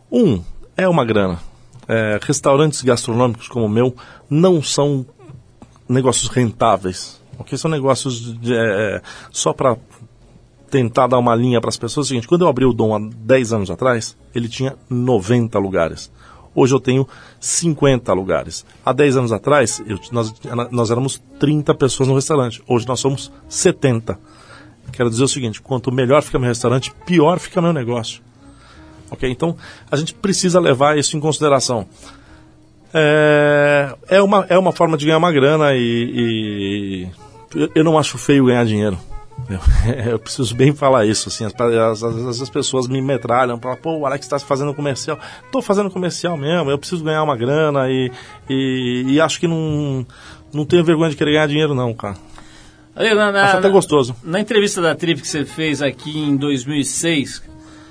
[0.09, 0.41] Um,
[0.77, 1.41] é uma grana.
[1.89, 3.93] É, restaurantes gastronômicos como o meu
[4.31, 5.05] não são
[5.89, 7.21] negócios rentáveis.
[7.37, 7.59] Ok?
[7.59, 9.77] São negócios de, é, só para
[10.71, 12.07] tentar dar uma linha para as pessoas.
[12.07, 15.59] É o seguinte, quando eu abri o Dom há 10 anos atrás, ele tinha 90
[15.59, 16.09] lugares.
[16.59, 17.07] Hoje eu tenho
[17.41, 18.65] 50 lugares.
[18.85, 20.35] Há 10 anos atrás, eu- nós,
[20.71, 22.63] nós éramos 30 pessoas no restaurante.
[22.67, 24.19] Hoje nós somos 70.
[24.93, 28.21] Quero dizer o seguinte: quanto melhor fica meu restaurante, pior fica meu negócio.
[29.11, 29.31] Ok?
[29.31, 29.57] Então,
[29.91, 31.87] a gente precisa levar isso em consideração.
[32.93, 37.09] É, é, uma, é uma forma de ganhar uma grana e, e
[37.55, 38.99] eu- eu não acho feio ganhar dinheiro.
[39.49, 39.61] Eu,
[40.13, 43.97] eu preciso bem falar isso, assim, as, as, as- as pessoas me metralham, falam, pô,
[43.99, 45.19] o Alex está fazendo comercial.
[45.51, 48.11] Tô fazendo comercial mesmo, eu preciso ganhar uma grana e,
[48.49, 50.07] e, e acho que não,
[50.53, 52.17] não tenho vergonha de querer ganhar dinheiro não, cara.
[52.95, 54.15] Ali, na, na- Acho até na- gostoso.
[54.23, 57.43] Na entrevista da Trip que você fez aqui em 2006,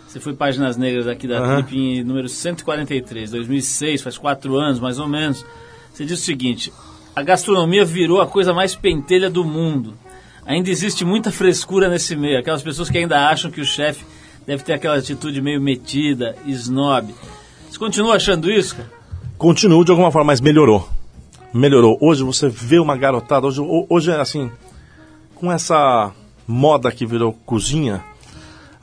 [0.07, 1.63] você foi Páginas Negras aqui da Aham.
[1.63, 5.45] Trip em número 143, 2006, faz quatro anos mais ou menos.
[5.93, 6.71] Você disse o seguinte:
[7.15, 9.93] a gastronomia virou a coisa mais pentelha do mundo.
[10.47, 14.05] Ainda existe muita frescura nesse meio, aquelas pessoas que ainda acham que o chefe
[14.47, 17.13] deve ter aquela atitude meio metida, snob.
[17.69, 18.89] Você continua achando isso, cara?
[19.37, 20.87] Continuo de alguma forma, mas melhorou.
[21.53, 21.97] Melhorou.
[22.01, 24.49] Hoje você vê uma garotada, hoje, ho- hoje é assim,
[25.35, 26.11] com essa
[26.47, 28.01] moda que virou cozinha,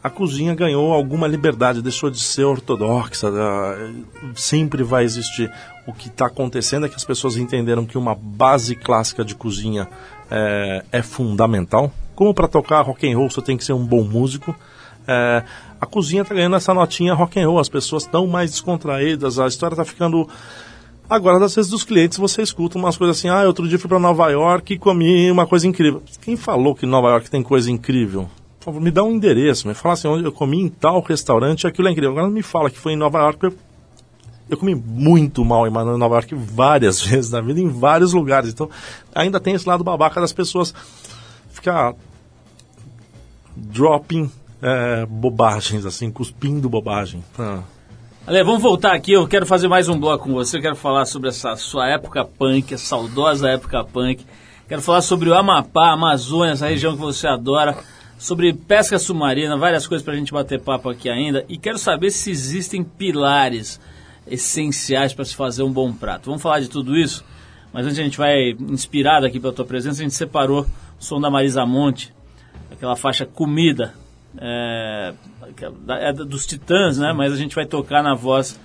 [0.02, 3.90] a cozinha ganhou alguma liberdade, deixou de ser ortodoxa, ah,
[4.36, 5.50] sempre vai existir.
[5.86, 9.88] O que está acontecendo é que as pessoas entenderam que uma base clássica de cozinha
[10.30, 11.92] é, é fundamental.
[12.14, 14.54] Como para tocar rock and roll você tem que ser um bom músico.
[15.06, 15.42] é,
[15.80, 19.46] a cozinha está ganhando essa notinha rock and roll, as pessoas estão mais descontraídas, a
[19.46, 20.28] história está ficando
[21.08, 23.98] Agora, às vezes, dos clientes, você escuta umas coisas assim, ah, outro dia fui para
[23.98, 26.02] Nova York e comi uma coisa incrível.
[26.22, 28.28] Quem falou que Nova York tem coisa incrível?
[28.80, 32.12] Me dá um endereço, me fala assim, eu comi em tal restaurante, aquilo é incrível.
[32.12, 33.54] Agora não me fala que foi em Nova York,
[34.48, 38.50] eu, comi muito mal em Nova York várias vezes na vida, em vários lugares.
[38.50, 38.68] Então,
[39.14, 40.74] ainda tem esse lado babaca das pessoas
[41.50, 41.94] ficar
[43.56, 44.30] dropping
[44.60, 47.22] é, bobagens, assim, cuspindo bobagem.
[47.38, 47.62] Ah.
[48.26, 49.12] Ale, vamos voltar aqui.
[49.12, 50.56] Eu quero fazer mais um bloco com você.
[50.56, 54.24] Eu quero falar sobre essa sua época punk, a saudosa época punk.
[54.66, 57.76] Quero falar sobre o Amapá, Amazônia, essa região que você adora.
[58.18, 61.44] Sobre pesca submarina, várias coisas pra gente bater papo aqui ainda.
[61.48, 63.78] E quero saber se existem pilares
[64.26, 66.26] essenciais para se fazer um bom prato.
[66.26, 67.24] Vamos falar de tudo isso?
[67.72, 71.20] Mas antes a gente vai, inspirado aqui pela tua presença, a gente separou o som
[71.20, 72.14] da Marisa Monte,
[72.70, 73.94] aquela faixa Comida,
[74.38, 75.14] é,
[75.88, 77.12] é dos Titãs, né?
[77.12, 78.58] Mas a gente vai tocar na voz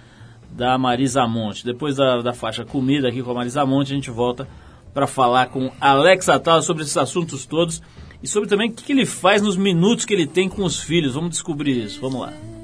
[0.52, 1.65] da Marisa Monte.
[1.65, 4.48] Depois da, da faixa Comida aqui com a Marisa Monte, a gente volta
[4.93, 7.82] para falar com Alex Atala sobre esses assuntos todos
[8.22, 10.80] e sobre também o que, que ele faz nos minutos que ele tem com os
[10.80, 11.13] filhos.
[11.13, 12.02] Vamos descobrir isso.
[12.02, 12.59] Vamos lá.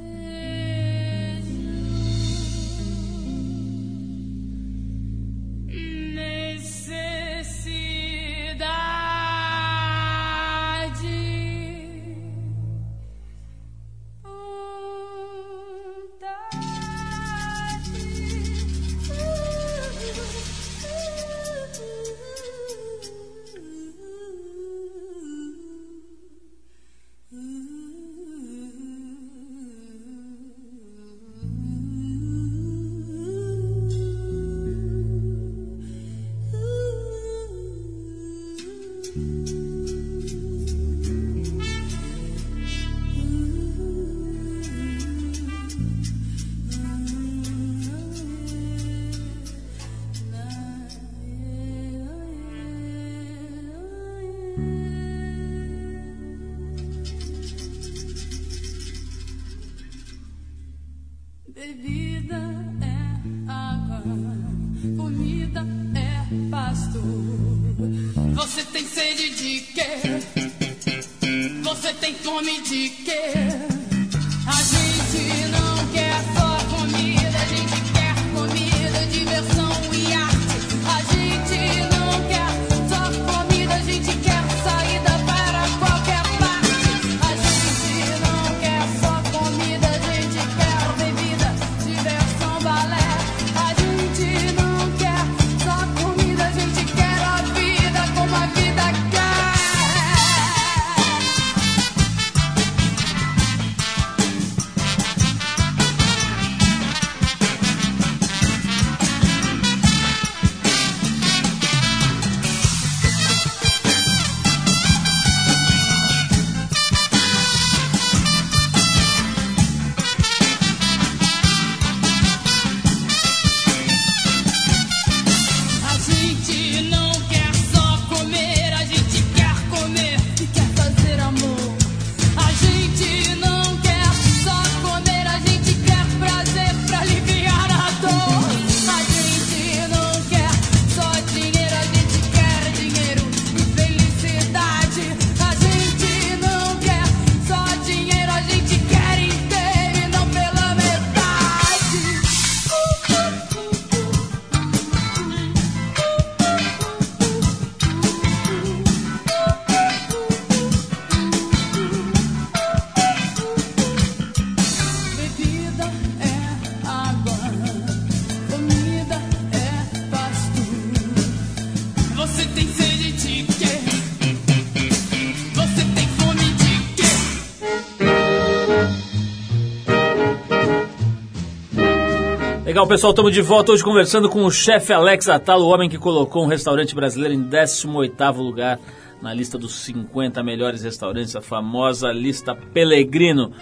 [182.76, 185.98] Legal, pessoal, estamos de volta hoje conversando com o chefe Alex Atalo, o homem que
[185.98, 188.78] colocou um restaurante brasileiro em 18º lugar
[189.22, 193.54] na lista dos 50 melhores restaurantes, a famosa lista Pellegrino.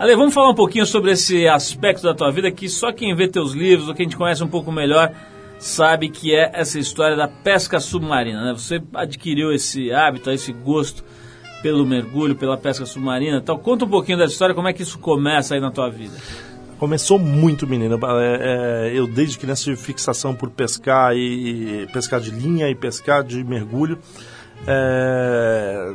[0.00, 3.28] Ale, vamos falar um pouquinho sobre esse aspecto da tua vida que só quem vê
[3.28, 5.12] teus livros, ou quem te conhece um pouco melhor,
[5.60, 8.52] sabe que é essa história da pesca submarina, né?
[8.52, 11.04] Você adquiriu esse hábito, esse gosto
[11.62, 13.36] pelo mergulho, pela pesca submarina.
[13.36, 16.16] Então, conta um pouquinho dessa história, como é que isso começa aí na tua vida?
[16.78, 17.98] Começou muito, menino.
[18.20, 22.74] É, é, eu desde criança tive fixação por pescar e, e pescar de linha e
[22.74, 23.98] pescar de mergulho.
[24.66, 25.94] É,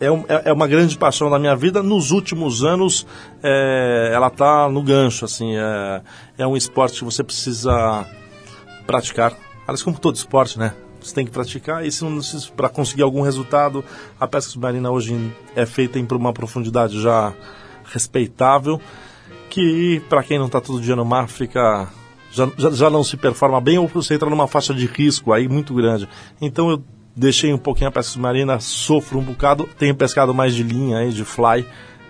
[0.00, 1.82] é, é- é uma grande paixão da minha vida.
[1.82, 3.06] Nos últimos anos,
[3.42, 5.24] é, ela está no gancho.
[5.24, 6.02] Assim, é,
[6.38, 8.04] é um esporte que você precisa
[8.86, 9.34] praticar.
[9.66, 10.74] Aliás, como todo esporte, né?
[11.00, 12.18] Você tem que praticar e se não
[12.56, 13.84] para conseguir algum resultado,
[14.18, 15.14] a pesca submarina hoje
[15.54, 17.34] é feita em uma profundidade já
[17.92, 18.80] respeitável,
[19.54, 21.88] que para quem não está todo dia no mar fica
[22.32, 25.48] já, já, já não se performa bem ou você entra numa faixa de risco aí
[25.48, 26.08] muito grande.
[26.40, 26.82] Então eu
[27.14, 31.12] deixei um pouquinho a pesca submarina, sofro um bocado, tenho pescado mais de linha aí,
[31.12, 31.64] de fly,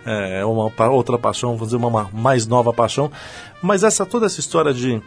[0.07, 3.12] é uma pa- outra paixão, vou dizer uma, uma mais nova paixão,
[3.61, 5.02] mas essa toda essa história de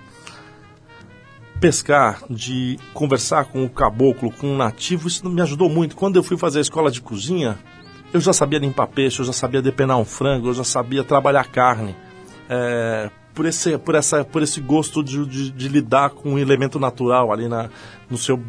[1.59, 5.95] pescar, de conversar com o caboclo, com o nativo, isso me ajudou muito.
[5.95, 7.57] Quando eu fui fazer a escola de cozinha,
[8.13, 11.47] eu já sabia limpar peixe, eu já sabia depenar um frango, eu já sabia trabalhar
[11.47, 11.95] carne.
[12.49, 16.79] É, por, esse, por, essa, por esse gosto de, de, de lidar com um elemento
[16.79, 17.69] natural ali na,
[18.09, 18.41] no seu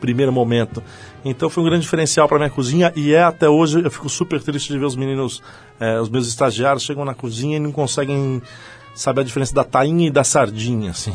[0.00, 0.82] primeiro momento.
[1.24, 3.82] Então foi um grande diferencial para minha cozinha e é até hoje.
[3.82, 5.42] Eu fico super triste de ver os meninos,
[5.80, 8.40] é, os meus estagiários, chegam na cozinha e não conseguem
[8.94, 11.14] saber a diferença da tainha e da sardinha, assim.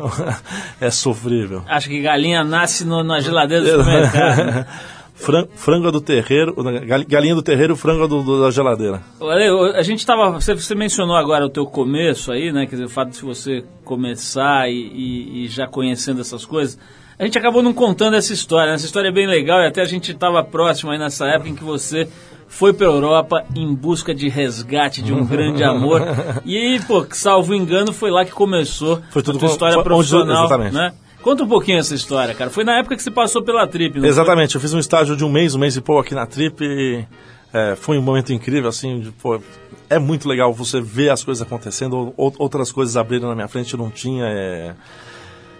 [0.80, 1.62] é sofrível.
[1.66, 4.66] Acho que galinha nasce no- na geladeira do supermercado.
[5.14, 6.52] Fran- frango do terreiro,
[6.86, 9.00] gal- galinha do terreiro, frango do, do- da geladeira.
[9.20, 10.30] Olha, a gente estava.
[10.32, 12.66] Você, você mencionou agora o teu começo aí, né?
[12.66, 16.78] Quer dizer, o fato de você começar e, e- e já conhecendo essas coisas.
[17.16, 18.70] A gente acabou não contando essa história.
[18.70, 18.74] né?
[18.74, 21.54] Essa história é bem legal e até a gente estava próximo aí nessa época em
[21.54, 22.08] que você
[22.48, 26.02] foi para Europa em busca de resgate de um grande amor.
[26.44, 29.88] E pô, salvo engano, foi lá que começou Foi tudo a tua história foi onde-
[29.88, 30.74] profissional, exatamente.
[30.74, 30.92] né?
[31.24, 32.50] Conta um pouquinho essa história, cara.
[32.50, 34.08] Foi na época que você passou pela trip, não foi?
[34.10, 36.62] Exatamente, eu fiz um estágio de um mês, um mês e pouco aqui na Trip
[36.62, 37.04] e
[37.52, 39.40] é, foi um momento incrível, assim, de, pô,
[39.88, 43.72] é muito legal você ver as coisas acontecendo, ou- outras coisas abrindo na minha frente,
[43.72, 44.74] eu não tinha, é...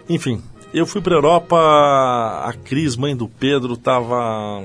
[0.08, 0.42] enfim,
[0.74, 4.62] eu fui para Europa, a Cris, mãe do Pedro, tava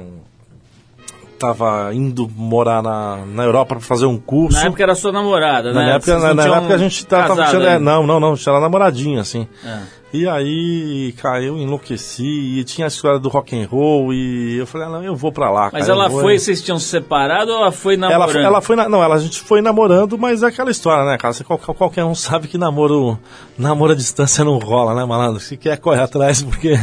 [1.37, 4.57] tava indo morar na, na Europa para fazer um curso.
[4.59, 5.85] Na época era sua namorada, né?
[5.85, 8.59] Na época, na, não na época a gente tava, casado tinha- não, não, não, tinha
[8.59, 9.47] namoradinho, assim.
[9.63, 9.79] É.
[10.11, 14.65] E aí, cara, eu enlouqueci e tinha a história do rock and roll e eu
[14.65, 15.69] falei, ah, não, eu vou pra lá.
[15.71, 18.43] Mas cara, eu ela foi, vocês tinham se separado ou ela foi ela, namorando?
[18.43, 21.31] ela foi na, não, ela, a gente foi namorando, mas é aquela história, né, cara?
[21.33, 23.19] Você, qual- qualquer um sabe que namoro,
[23.55, 25.39] namoro à distância não rola, né, malandro?
[25.39, 26.73] Se quer, corre atrás, porque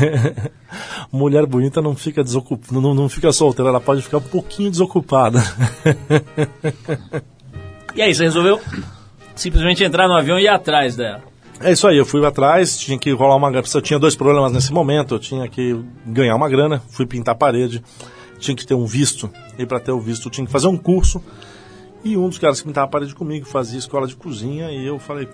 [1.10, 5.40] mulher bonita não fica desocupada, não, não fica solteira, ela pode ficar um pouquinho desocupada.
[7.94, 8.60] E aí, você resolveu
[9.34, 11.22] simplesmente entrar no avião e ir atrás dela.
[11.60, 13.66] É isso aí, eu fui atrás, tinha que rolar uma grana.
[13.72, 17.38] Eu tinha dois problemas nesse momento, eu tinha que ganhar uma grana, fui pintar a
[17.38, 17.82] parede,
[18.38, 20.76] tinha que ter um visto, e para ter o visto eu tinha que fazer um
[20.76, 21.22] curso.
[22.04, 24.98] E um dos caras que pintava a parede comigo fazia escola de cozinha, e eu
[24.98, 25.28] falei,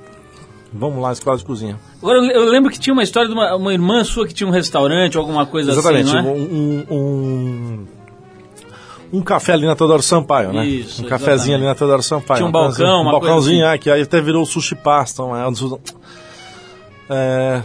[0.72, 1.78] vamos lá, escola de cozinha.
[2.00, 4.52] Agora, eu lembro que tinha uma história de uma, uma irmã sua que tinha um
[4.52, 6.32] restaurante ou alguma coisa Exatamente, assim, não é?
[6.32, 7.86] um, um, um
[9.20, 10.64] café ali na Teodoro Sampaio, né?
[10.64, 11.54] Isso, um cafezinho exatamente.
[11.56, 12.38] ali na Teodoro Sampaio.
[12.38, 13.74] Tinha um coisa balcão, um uma coisa balcãozinho, assim.
[13.74, 15.22] é, que aí até virou sushi pasta.
[15.22, 15.52] um- É, um
[17.10, 17.62] é,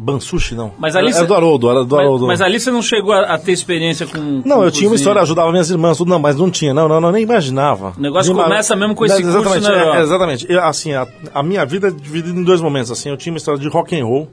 [0.00, 0.72] Bansushi, não.
[0.78, 2.26] Mas ali é, cê- é do Haroldo, era do Mas, Haroldo.
[2.28, 4.16] mas ali você não chegou a, a ter experiência com.
[4.44, 4.94] Não, com eu tinha uma cozinha.
[4.94, 7.94] história, ajudava minhas irmãs, tudo, não, mas não tinha, não, não, não, nem imaginava.
[7.98, 9.98] O negócio Nem começa mesmo com esse curso exatamente, na é, Europa.
[10.00, 10.46] exatamente.
[10.48, 13.38] Eu, assim, a, a minha vida é dividida em dois momentos, assim, eu tinha uma
[13.38, 14.28] história de rock and roll,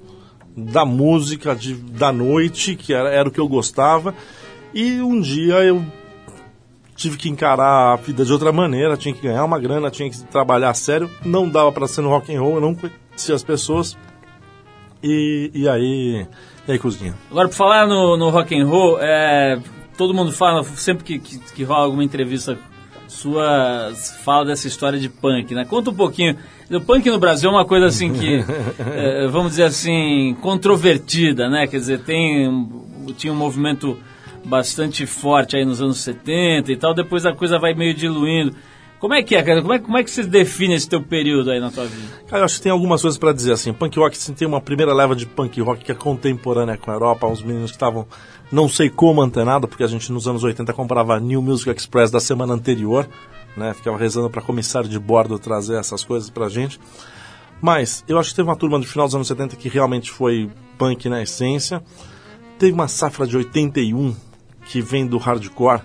[0.56, 4.14] da música, de, da noite, que era, era o que eu gostava,
[4.76, 5.84] e um dia eu
[6.95, 10.21] tive que encarar a vida de outra maneira, tinha que ganhar uma grana, tinha que
[10.26, 13.97] trabalhar sério, não dava para ser no rock and roll, eu não conhecia as pessoas,
[15.01, 16.28] e, e aí,
[16.67, 17.15] e aí cozinha.
[17.32, 19.59] Agora, por falar no, no rock and roll, é,
[19.97, 22.57] todo mundo fala, sempre que, que, que rola alguma entrevista
[23.07, 25.63] sua, fala dessa história de punk, né?
[25.65, 26.36] Conta um pouquinho.
[26.69, 28.43] O punk no Brasil é uma coisa assim que,
[28.93, 31.67] é, vamos dizer assim, controvertida, né?
[31.67, 32.67] Quer dizer, tem,
[33.15, 33.97] tinha um movimento
[34.45, 38.55] bastante forte aí nos anos 70 e tal, depois a coisa vai meio diluindo.
[38.99, 39.61] Como é que é, cara?
[39.61, 42.07] Como é, como é que você define esse teu período aí na tua vida?
[42.27, 43.73] Cara, eu acho que tem algumas coisas pra dizer assim.
[43.73, 46.93] Punk rock, assim, tem uma primeira leva de punk rock que é contemporânea com a
[46.93, 47.27] Europa.
[47.27, 48.07] Os meninos que estavam,
[48.51, 52.19] não sei como antenado, porque a gente nos anos 80 comprava New Music Express da
[52.19, 53.07] semana anterior,
[53.55, 53.73] né?
[53.73, 56.79] Ficava rezando pra comissário de bordo trazer essas coisas pra gente.
[57.61, 60.49] Mas eu acho que teve uma turma do final dos anos 70 que realmente foi
[60.77, 61.83] punk na essência.
[62.57, 64.15] Teve uma safra de 81
[64.66, 65.82] que vem do hardcore.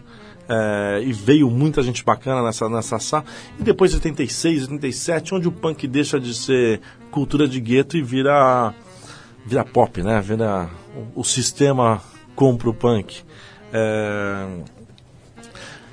[0.48, 3.30] é, e veio muita gente bacana nessa, nessa safra.
[3.58, 8.02] E depois de 86, 87, onde o punk deixa de ser cultura de gueto e
[8.02, 8.74] vira,
[9.46, 10.20] vira pop, né?
[10.20, 10.68] Vira,
[11.14, 12.02] o, o sistema
[12.34, 13.22] compra o punk.
[13.72, 14.46] É,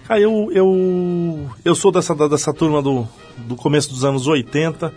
[0.08, 3.06] Cara, eu, eu, eu sou dessa, dessa turma do,
[3.40, 4.94] do começo dos anos 80.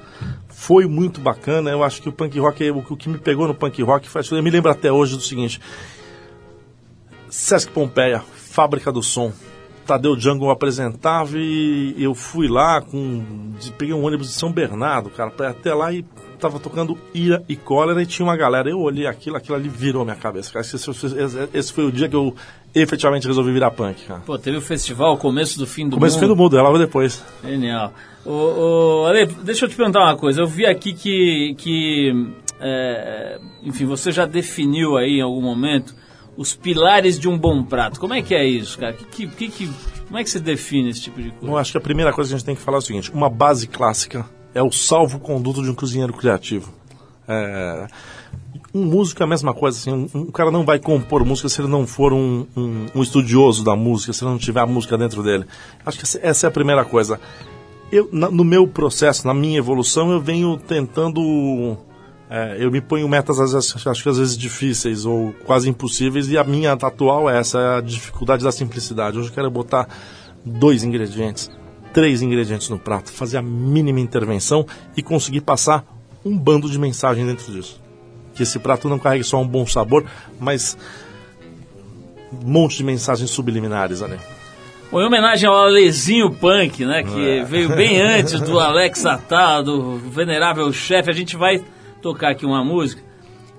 [0.48, 1.68] Foi muito bacana.
[1.68, 4.22] Eu acho que o punk rock, o, o que me pegou no punk rock, foi,
[4.30, 5.60] eu me lembro até hoje do seguinte:
[7.30, 9.32] Sesc Pompeia, Fábrica do Som.
[9.86, 13.24] Tadeu Jungle apresentava e eu fui lá com.
[13.76, 16.04] Peguei um ônibus de São Bernardo, cara, pra ir até lá e
[16.38, 18.70] tava tocando Ira e Cólera e tinha uma galera.
[18.70, 20.52] Eu olhei aquilo, aquilo ali virou minha cabeça.
[20.52, 20.64] Cara.
[20.64, 22.34] Esse, esse- esse foi o dia que eu
[22.72, 24.20] efetivamente resolvi virar punk, cara.
[24.20, 26.28] Pô, teve o festival, o começo do fim do Começo do mundo.
[26.30, 27.24] fim do mundo, ela vai depois.
[27.44, 27.92] Genial.
[28.24, 28.30] Ô,
[29.02, 30.40] ô, Ale, deixa eu te perguntar uma coisa.
[30.40, 32.28] Eu vi aqui que, que
[32.60, 35.94] é, enfim, você já definiu aí em algum momento
[36.40, 38.00] os pilares de um bom prato.
[38.00, 38.94] Como é que é isso, cara?
[38.94, 39.70] Que, que, que-
[40.06, 41.56] como é que você define esse tipo de Eu coisa?
[41.58, 43.28] acho que a primeira coisa que a gente tem que falar é o seguinte: uma
[43.28, 44.24] base clássica
[44.54, 46.72] é o salvo-conduto de um cozinheiro criativo.
[47.28, 47.86] É,
[48.74, 51.60] um músico é a mesma coisa, assim, um, um cara não vai compor música se
[51.60, 54.96] ele não for um, um- um estudioso da música, se ele não tiver a música
[54.96, 55.44] dentro dele.
[55.84, 57.20] Acho que essa é a primeira coisa.
[57.92, 61.76] Eu, na- no meu processo, na minha evolução, eu venho tentando.
[62.30, 66.28] É, eu me ponho metas, às vezes, acho que às vezes difíceis ou quase impossíveis,
[66.28, 69.18] e a minha atual é essa, é a dificuldade da simplicidade.
[69.18, 69.88] Hoje eu quero botar
[70.44, 71.50] dois ingredientes,
[71.92, 74.64] três ingredientes no prato, fazer a mínima intervenção
[74.96, 75.84] e conseguir passar
[76.24, 77.80] um bando de mensagem dentro disso.
[78.34, 80.04] Que esse prato não carregue só um bom sabor,
[80.38, 80.78] mas
[82.32, 84.18] um monte de mensagens subliminares ali.
[84.92, 87.44] Bom, em homenagem ao Alezinho Punk, né, que É.
[87.44, 91.62] veio bem antes do Alex Attal, do venerável chefe, a gente vai
[92.00, 93.02] tocar aqui uma música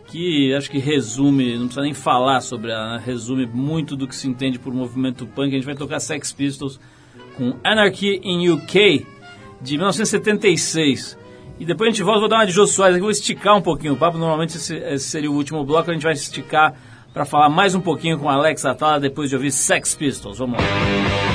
[0.08, 4.16] que acho que resume, não precisa nem falar sobre ela, né, resume muito do que
[4.16, 5.50] se entende por movimento punk.
[5.50, 6.80] A gente vai tocar Sex Pistols
[7.38, 9.06] com Anarchy in UK,
[9.62, 11.18] de 1976.
[11.60, 13.62] E depois a gente volta, vou dar uma de Jô Soares aqui, vou esticar um
[13.62, 14.18] pouquinho o papo.
[14.18, 16.76] Normalmente esse, esse seria o último bloco, a gente vai esticar
[17.14, 20.40] para falar mais um pouquinho com Alex Atala depois de ouvir Sex Pistols.
[20.40, 21.31] Vamos lá.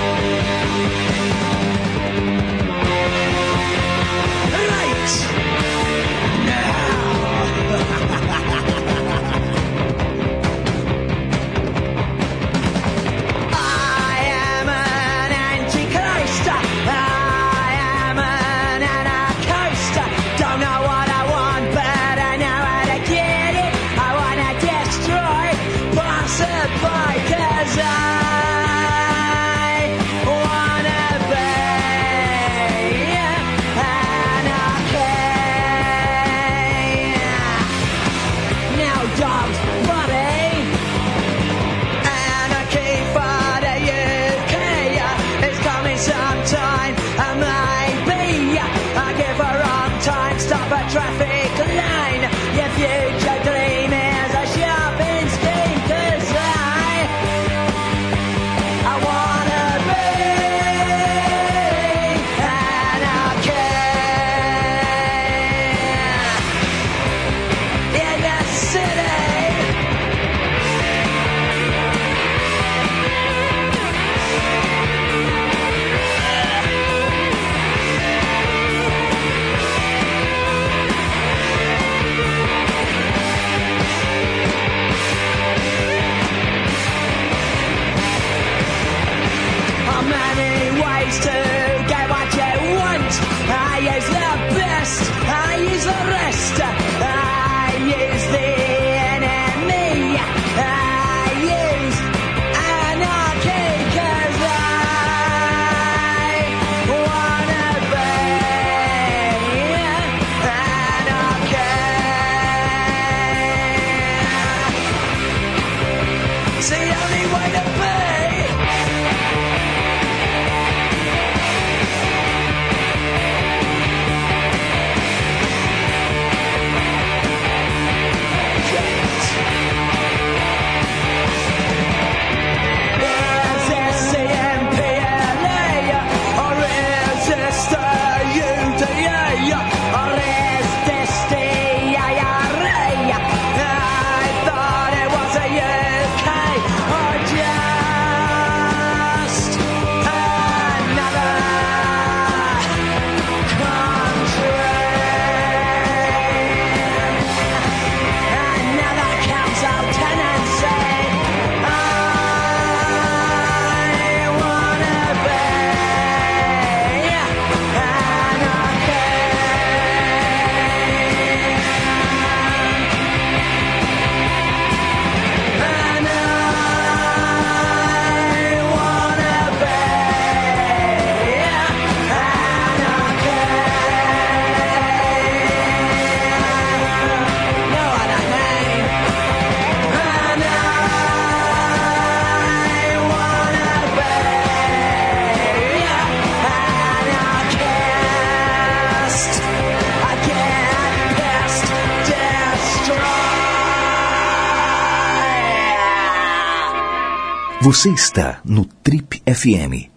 [207.67, 209.91] Você está no Trip FM.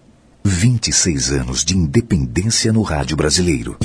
[0.44, 3.78] 26 anos de independência no rádio brasileiro.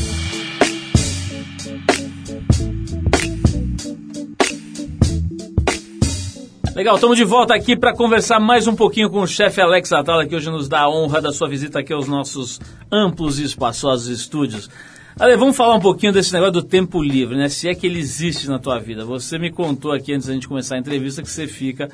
[6.74, 10.26] Legal, estamos de volta aqui para conversar mais um pouquinho com o chefe Alex Atala,
[10.26, 12.58] que hoje nos dá a honra da sua visita aqui aos nossos
[12.90, 14.70] amplos e espaçosos estúdios.
[15.18, 17.48] Ale, vamos falar um pouquinho desse negócio do tempo livre, né?
[17.48, 19.04] Se é que ele existe na tua vida.
[19.04, 21.88] Você me contou aqui antes da gente começar a entrevista que você fica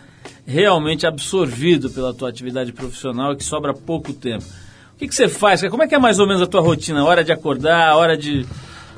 [0.46, 4.44] realmente absorvido pela tua atividade profissional e que sobra pouco tempo.
[4.94, 5.60] O que, que você faz?
[5.68, 7.04] Como é que é mais ou menos a tua rotina?
[7.04, 8.46] Hora de acordar, hora de,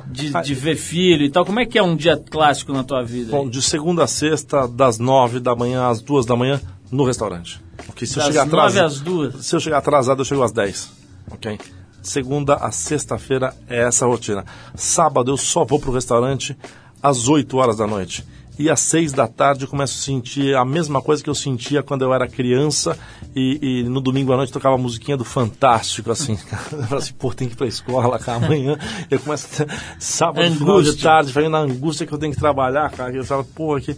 [0.07, 1.45] de, de ver filho e tal?
[1.45, 3.29] Como é que é um dia clássico na tua vida?
[3.31, 7.61] Bom, de segunda a sexta, das nove da manhã às duas da manhã, no restaurante.
[7.89, 9.45] Ok, se eu Das chegar nove atrasado, às duas.
[9.45, 10.91] se eu chegar atrasado, eu chego às 10.
[11.31, 11.57] Ok?
[12.03, 14.45] Segunda a sexta-feira é essa rotina.
[14.75, 16.55] Sábado eu só vou pro restaurante
[17.01, 18.25] às 8 horas da noite.
[18.59, 21.81] E às 6 da tarde eu começo a sentir a mesma coisa que eu sentia
[21.81, 22.95] quando eu era criança
[23.35, 26.33] e, e no domingo à noite tocava a musiquinha do Fantástico, assim.
[26.71, 28.77] eu falava assim, pô, tem que ir pra escola, cara, amanhã.
[29.09, 29.47] Eu começo
[29.97, 33.15] sábado, final de tarde, vai na angústia que eu tenho que trabalhar, cara.
[33.15, 33.97] Eu falo, pô, aqui.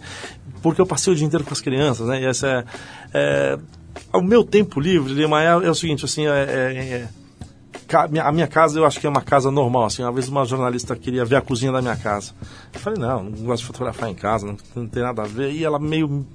[0.62, 2.22] Porque eu passei o dia inteiro com as crianças, né?
[2.22, 2.64] E essa
[3.12, 3.58] é.
[4.12, 7.08] é o meu tempo livre, Lima, é, é o seguinte, assim, é- é- é
[7.94, 9.84] a minha casa eu acho que é uma casa normal.
[9.86, 12.32] Assim, uma vez uma jornalista queria ver a cozinha da minha casa.
[12.72, 15.52] Eu falei, não, não gosto de fotografar em casa, não, não tem nada a ver.
[15.52, 16.26] E ela meio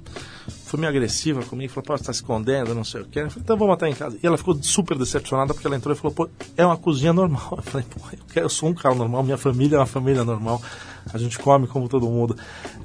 [0.64, 3.20] foi meio agressiva comigo, falou, pô, você tá escondendo, não sei o quê.
[3.20, 4.16] Eu falei, então vamos até em casa.
[4.22, 7.54] E ela ficou super decepcionada porque ela entrou e falou, pô, é uma cozinha normal.
[7.58, 10.24] Eu falei, pô, eu, quero- eu sou um cara normal, minha família é uma família
[10.24, 10.60] normal.
[11.12, 12.34] A gente come como todo mundo.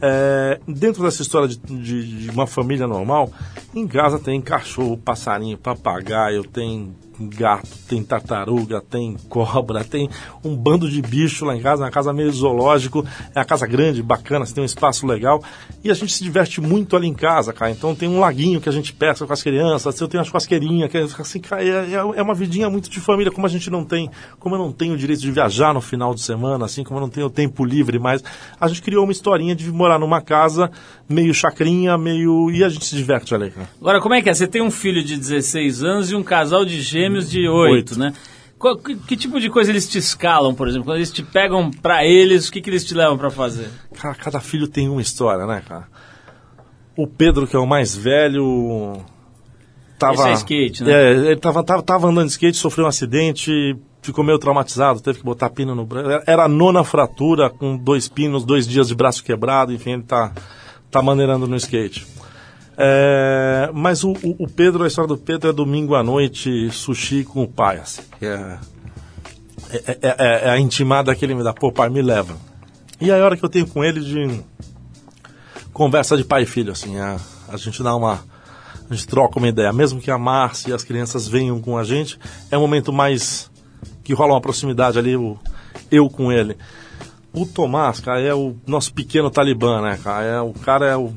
[0.02, 3.32] É, dentro dessa história de, de- de uma família normal,
[3.74, 10.10] em casa tem cachorro, passarinho, papagaio, tem gato, tem tartaruga, tem cobra, tem
[10.44, 14.04] um bando de bicho lá em casa, uma casa meio zoológico, é uma casa grande,
[14.04, 15.44] bacana, você tem um espaço legal
[15.84, 17.72] e a gente se diverte muito ali em casa, cara.
[17.72, 20.88] Então tem um laguinho que a gente pesca com as crianças, eu tenho uma churrasqueirinha,
[20.88, 23.84] que é, assim, cara, é, é uma vidinha muito de família, como a gente não
[23.84, 24.10] tem,
[24.40, 27.02] como eu não tenho o direito de viajar no final de semana, assim, como eu
[27.02, 28.24] não tenho tempo livre mais,
[28.60, 30.72] a gente criou uma historinha de morar numa casa
[31.10, 32.52] meio chacrinha, meio.
[32.52, 33.70] e a gente se diverte ali, cara.
[33.80, 34.34] Agora, como é que é?
[34.34, 38.00] Você tem um filho de 16 anos e um casal de gêmeos de 8, Oito.
[38.00, 38.14] né?
[38.58, 40.86] Qual- que, que tipo de coisa eles te escalam, por exemplo?
[40.86, 43.70] Quando eles te pegam pra eles, o que, que eles te levam pra fazer?
[43.94, 45.88] Cara, cada filho tem uma história, né, cara?
[46.96, 49.00] O Pedro, que é o mais velho.
[50.00, 50.92] Tava, é skate, né?
[50.92, 55.20] É, ele tava, tava, tava andando de skate, sofreu um acidente, ficou meio traumatizado, teve
[55.20, 56.24] que botar pino no braço.
[56.28, 60.34] Era a nona fratura, com dois pinos, dois dias de braço quebrado, enfim, ele tá,
[60.90, 62.06] tá maneirando no skate.
[62.78, 67.42] É, mas o, o- Pedro, a história do Pedro é domingo à noite, sushi com
[67.44, 68.02] o pai, assim.
[68.20, 68.60] que É,
[69.72, 72.36] é, é- é- é a intimada que ele me dá, pô, pai, me leva.
[73.02, 74.42] E aí a hora que eu tenho com ele de
[75.74, 77.18] conversa de pai e filho, assim, a,
[77.50, 78.20] a gente dá uma.
[78.90, 79.74] A gente troca uma ideia.
[79.74, 82.18] Mesmo que a Márcia e as crianças venham com a gente,
[82.50, 83.50] é um momento mais.
[84.04, 85.38] que rola uma proximidade ali, o,
[85.92, 86.56] eu com ele.
[87.34, 90.24] O Tomás, cara, é o nosso pequeno talibã, né, cara?
[90.26, 91.12] É, o cara é o.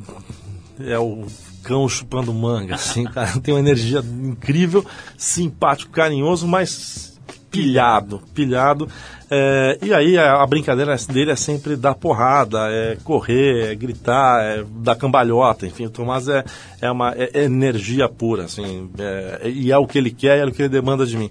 [0.80, 1.24] É o
[1.70, 3.38] cão chupando manga, assim, cara.
[3.40, 4.84] Tem uma energia incrível,
[5.16, 7.16] simpático, carinhoso, mas
[7.48, 8.88] pilhado, pilhado.
[9.30, 14.42] É, e aí a, a brincadeira dele é sempre dar porrada, é correr, é gritar,
[14.42, 16.44] é dar cambalhota, enfim, o Tomás é,
[16.80, 20.50] é uma é- energia pura, assim, é- e é o que ele quer, é o
[20.52, 21.30] que ele demanda de mim.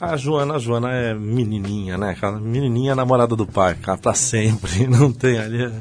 [0.00, 2.38] A Joana, a Joana é menininha, né, cara?
[2.38, 5.72] Menininha namorada do pai, cara, pra sempre, não tem ali...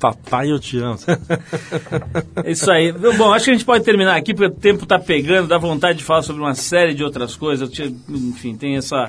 [0.00, 0.98] Papai, eu te amo.
[2.44, 2.90] É isso aí.
[2.90, 5.98] Bom, acho que a gente pode terminar aqui, porque o tempo tá pegando, dá vontade
[5.98, 7.70] de falar sobre uma série de outras coisas.
[8.08, 9.08] Enfim, tem essa,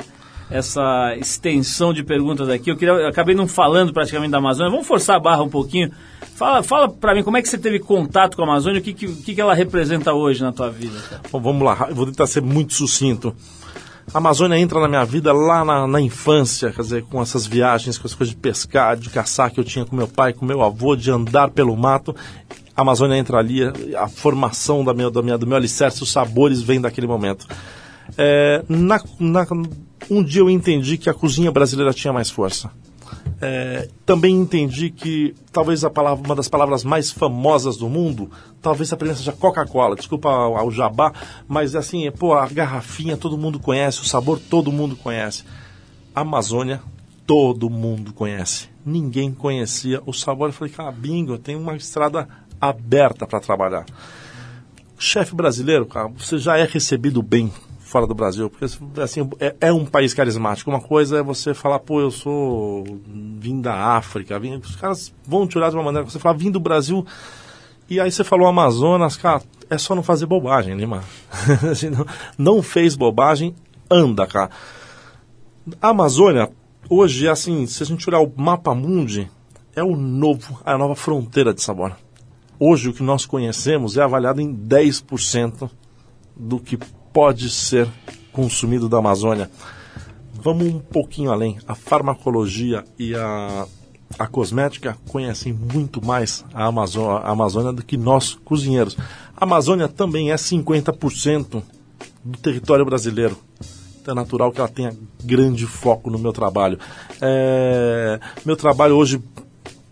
[0.51, 2.69] essa extensão de perguntas aqui.
[2.69, 4.69] Eu, queria, eu acabei não falando praticamente da Amazônia.
[4.69, 5.91] Vamos forçar a barra um pouquinho.
[6.35, 8.79] Fala, fala pra mim, como é que você teve contato com a Amazônia?
[8.79, 10.99] O que, que, que ela representa hoje na tua vida?
[11.31, 13.35] Bom, vamos lá, eu vou tentar ser muito sucinto.
[14.13, 17.97] A Amazônia entra na minha vida lá na, na infância, quer dizer, com essas viagens,
[17.97, 20.61] com as coisas de pescar, de caçar que eu tinha com meu pai, com meu
[20.61, 22.15] avô, de andar pelo mato.
[22.75, 23.61] A Amazônia entra ali,
[23.97, 27.47] a formação da minha, da minha, do meu alicerce, os sabores vêm daquele momento.
[28.15, 29.47] É, na, na-
[30.11, 32.69] um dia eu entendi que a cozinha brasileira tinha mais força.
[33.45, 38.31] É, também entendi que talvez a palavra, uma das palavras mais famosas do mundo,
[38.61, 39.97] talvez a primeira seja Coca-Cola.
[39.97, 41.11] Desculpa ao, ao jabá,
[41.45, 45.43] mas assim, pô, a garrafinha todo mundo conhece, o sabor todo mundo conhece.
[46.15, 46.81] Amazônia,
[47.27, 48.69] todo mundo conhece.
[48.85, 50.47] Ninguém conhecia o sabor.
[50.47, 52.29] Eu falei, cara, bingo, tem uma estrada
[52.61, 53.85] aberta para trabalhar.
[54.97, 57.51] Chefe brasileiro, cara, você já é recebido bem
[57.93, 58.65] fora do Brasil, porque
[58.99, 60.67] assim, é, é um país carismático.
[60.67, 65.45] Uma coisa é você falar, pô, eu sou vim da África, vim, os caras vão
[65.45, 67.05] te olhar de uma maneira você fala, vim do Brasil,
[67.87, 71.03] e aí você falou Amazonas, cara, é só não fazer bobagem, Lima.
[71.71, 73.53] Assim, não, não fez bobagem,
[73.91, 74.49] anda, cara.
[75.79, 76.49] A Amazônia,
[76.89, 79.29] hoje, é assim, se a gente olhar o mapa mundi,
[79.75, 81.95] é o novo, a nova fronteira de sabor.
[82.59, 85.69] Hoje, o que nós conhecemos é avaliado em 10%
[86.35, 86.79] do que
[87.13, 87.87] pode ser
[88.31, 89.49] consumido da Amazônia.
[90.33, 91.57] Vamos um pouquinho além.
[91.67, 93.65] A farmacologia e a,
[94.19, 98.97] a cosmética conhecem muito mais a, Amazo- a Amazônia do que nós, cozinheiros.
[99.37, 101.61] A Amazônia também é 50%
[102.23, 103.37] do território brasileiro.
[104.01, 104.93] Então é natural que ela tenha
[105.23, 106.77] grande foco no meu trabalho.
[107.21, 109.21] É, meu trabalho hoje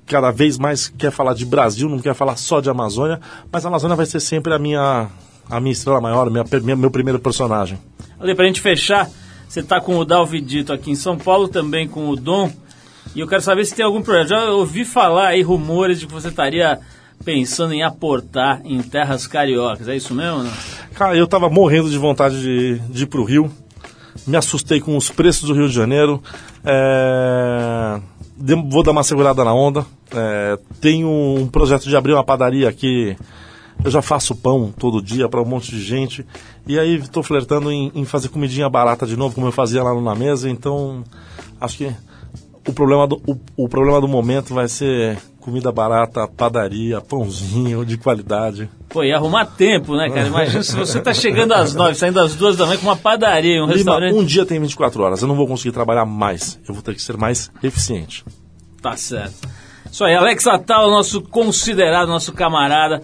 [0.05, 3.69] cada vez mais quer falar de Brasil, não quer falar só de Amazônia, mas a
[3.69, 5.07] Amazônia vai ser sempre a minha,
[5.51, 7.77] a minha estrela maior, minha, minha- meu primeiro personagem.
[8.19, 9.09] Ali, pra gente fechar,
[9.47, 12.51] você tá com o Dalvidito aqui em São Paulo, também com o Dom.
[13.15, 14.29] E eu quero saber se tem algum projeto.
[14.29, 16.79] Já ouvi falar aí rumores de que você estaria
[17.25, 19.87] pensando em aportar em terras cariocas.
[19.87, 20.51] É isso mesmo, não?
[20.93, 23.51] Cara, eu tava morrendo de vontade de, de ir pro Rio.
[24.25, 26.21] Me assustei com os preços do Rio de Janeiro.
[26.63, 27.99] É,
[28.69, 29.85] Vou dar uma segurada na onda.
[30.13, 33.15] É, Tenho um projeto de abrir uma padaria aqui.
[33.83, 36.25] Eu já faço pão todo dia para um monte de gente.
[36.67, 39.99] E aí estou flertando em, em fazer comidinha barata de novo, como eu fazia lá
[39.99, 40.49] na mesa.
[40.49, 41.03] Então,
[41.59, 41.95] acho que
[42.67, 47.97] o problema do, o, o problema do momento vai ser comida barata, padaria, pãozinho de
[47.97, 48.69] qualidade.
[48.87, 50.27] Pô, e arrumar tempo, né, cara?
[50.27, 53.59] Imagina se você tá chegando às nove, saindo às duas da manhã com uma padaria,
[53.59, 54.13] um Lima, restaurante.
[54.13, 56.59] um dia tem 24 horas, eu não vou conseguir trabalhar mais.
[56.67, 58.23] Eu vou ter que ser mais eficiente.
[58.79, 59.49] Tá certo.
[59.91, 63.01] Isso aí, Alex Attal, nosso considerado, nosso camarada.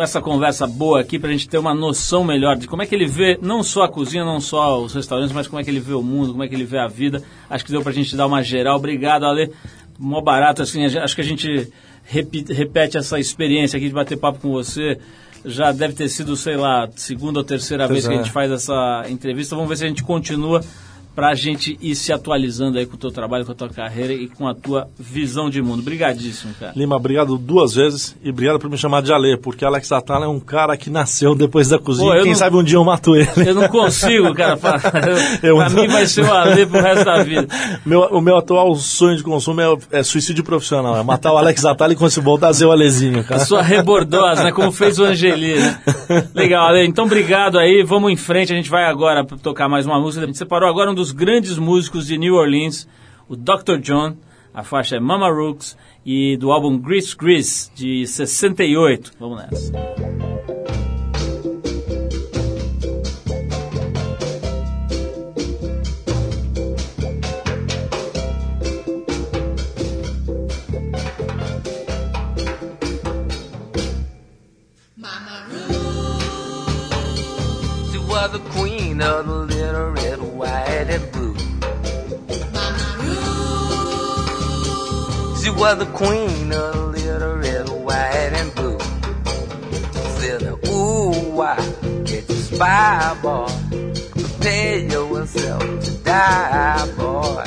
[0.00, 2.94] Com essa conversa boa aqui pra gente ter uma noção melhor de como é que
[2.94, 5.78] ele vê não só a cozinha, não só os restaurantes, mas como é que ele
[5.78, 7.22] vê o mundo, como é que ele vê a vida.
[7.50, 8.78] Acho que deu pra gente dar uma geral.
[8.78, 9.52] Obrigado, Ale.
[9.98, 11.70] Mó barato, assim, a acho que a gente
[12.06, 14.98] repete essa experiência aqui de bater papo com você.
[15.44, 18.22] Já deve ter sido, sei lá, segunda ou terceira Pois vez que a é.
[18.22, 19.54] gente faz essa entrevista.
[19.54, 20.62] Vamos ver se a gente continua
[21.20, 24.26] pra gente ir se atualizando aí com o teu trabalho, com a tua carreira e
[24.26, 25.80] com a tua visão de mundo.
[25.80, 26.72] Obrigadíssimo, cara.
[26.74, 30.28] Lima, obrigado duas vezes e obrigado por me chamar de Ale, porque Alex Atala é
[30.28, 32.10] um cara que nasceu depois da cozinha.
[32.14, 33.28] Pô, Quem não- sabe um dia eu mato ele.
[33.46, 34.56] Eu não consigo, cara.
[34.60, 34.80] Pra,
[35.42, 37.46] Eu pra mim vai ser o Ale pro resto da vida.
[37.84, 41.64] Meu, o meu atual sonho de consumo é, é suicídio profissional, é matar o Alex
[41.66, 43.40] Atala e quando se voltar a ser o Alezinho, A cara.
[43.44, 44.52] sua rebordosa, né?
[44.52, 45.80] Como fez o Angeli, né?
[46.34, 46.86] Legal, Ale.
[46.86, 47.82] Então, obrigado aí.
[47.82, 48.52] Vamos em frente.
[48.52, 50.24] A gente vai agora tocar mais uma música.
[50.24, 52.86] A gente separou agora um dos grandes músicos de New Orleans,
[53.28, 53.78] o Dr.
[53.80, 54.16] John.
[54.52, 59.12] A faixa é Mama Rooks e do álbum Grease Grease, de 68.
[59.18, 59.72] Vamos nessa.
[77.90, 79.39] She was the queen of
[85.50, 88.78] She was the queen of little red, white, and blue.
[90.20, 91.56] Said, ooh, why
[92.04, 93.48] get you spy, boy?
[94.12, 97.42] Prepare yourself to die, boy.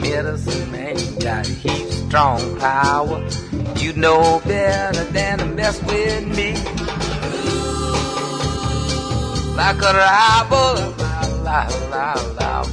[0.00, 3.24] Medicine man got heat strong power.
[3.76, 6.54] You know better than to mess with me
[9.54, 12.64] like a rival, la la la la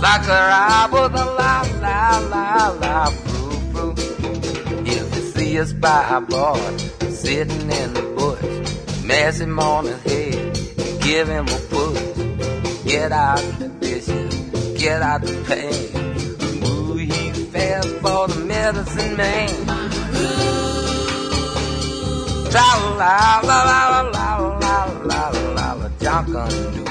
[0.00, 3.98] Like a rival, la la la la fruit.
[4.86, 6.76] If you see a spy boy
[7.10, 12.18] sitting in the bush, mess him on his head, give him a push.
[12.84, 14.34] Get out the dishes,
[14.78, 16.64] get out the pain.
[16.64, 19.48] Ooh, he's fast for the medicine man.
[22.52, 22.68] Tra
[23.00, 26.87] la la la la la la la la la la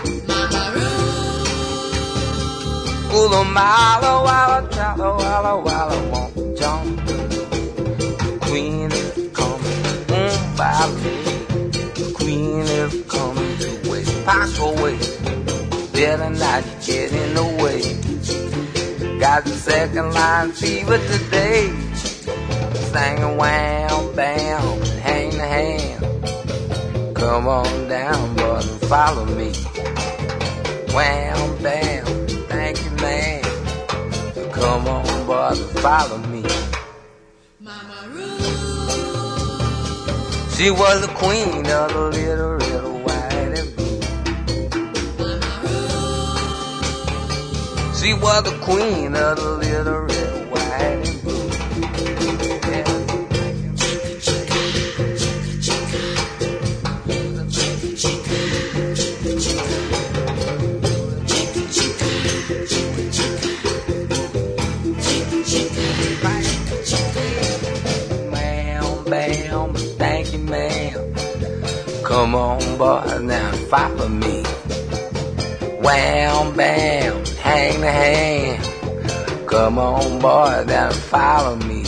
[3.14, 7.00] Ooh, mala walla chala walla walla won't jump.
[8.42, 9.82] Queen is coming,
[10.12, 12.14] mm, by me.
[12.14, 14.98] Queen is coming to wait, pass away.
[15.94, 17.82] Better not get in the way.
[19.20, 21.68] Got the second line fever today.
[22.92, 27.16] Sing wham bam, hang the hand.
[27.16, 29.52] Come on down, but follow me.
[30.94, 31.27] Wham
[34.60, 36.44] Come on, but follow me.
[37.60, 38.58] Mama Ruth.
[40.58, 44.02] She was the queen of the little red, white, and blue.
[48.00, 51.17] She was the queen of the little red, white, and blue.
[72.18, 74.42] Come on, boy, now follow me.
[75.84, 79.48] Wham, bam, hang the hand.
[79.48, 81.84] Come on, boy, now follow me.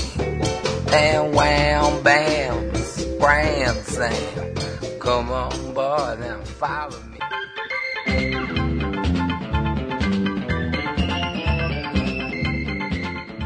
[0.93, 2.71] And wham, bam,
[3.19, 4.99] Grand Sam.
[4.99, 7.17] Come on, boy, now follow me.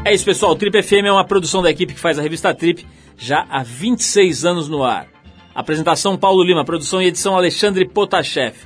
[0.04, 0.52] É isso, pessoal.
[0.52, 3.62] O Trip FM é uma produção da equipe que faz a revista Trip já há
[3.62, 5.14] 26 anos no ar.
[5.54, 8.56] Apresentação Paulo Lima, produção e edição Alexandre Potashev.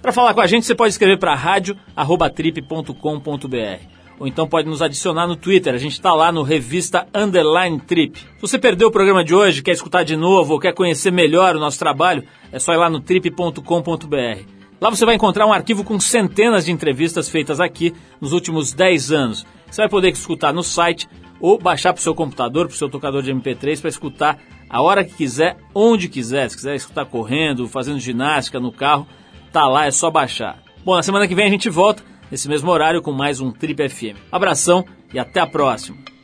[0.00, 5.26] Para falar com a gente, você pode escrever para rádio@trip.com.br ou então pode nos adicionar
[5.26, 5.74] no Twitter.
[5.74, 8.18] A gente está lá no Revista Underline Trip.
[8.18, 11.56] Se você perdeu o programa de hoje, quer escutar de novo ou quer conhecer melhor
[11.56, 14.58] o nosso trabalho, é só ir lá no trip.com.br.
[14.80, 19.12] Lá você vai encontrar um arquivo com centenas de entrevistas feitas aqui nos últimos 10
[19.12, 19.46] anos.
[19.70, 21.08] Você vai poder escutar no site
[21.40, 24.38] ou baixar para o seu computador, para o seu tocador de MP3 para escutar
[24.68, 26.50] a hora que quiser, onde quiser.
[26.50, 29.06] Se quiser escutar correndo, fazendo ginástica no carro,
[29.52, 30.62] tá lá, é só baixar.
[30.84, 33.88] Bom, na semana que vem a gente volta nesse mesmo horário com mais um Trip
[33.88, 34.18] FM.
[34.30, 36.17] Abração e até a próxima.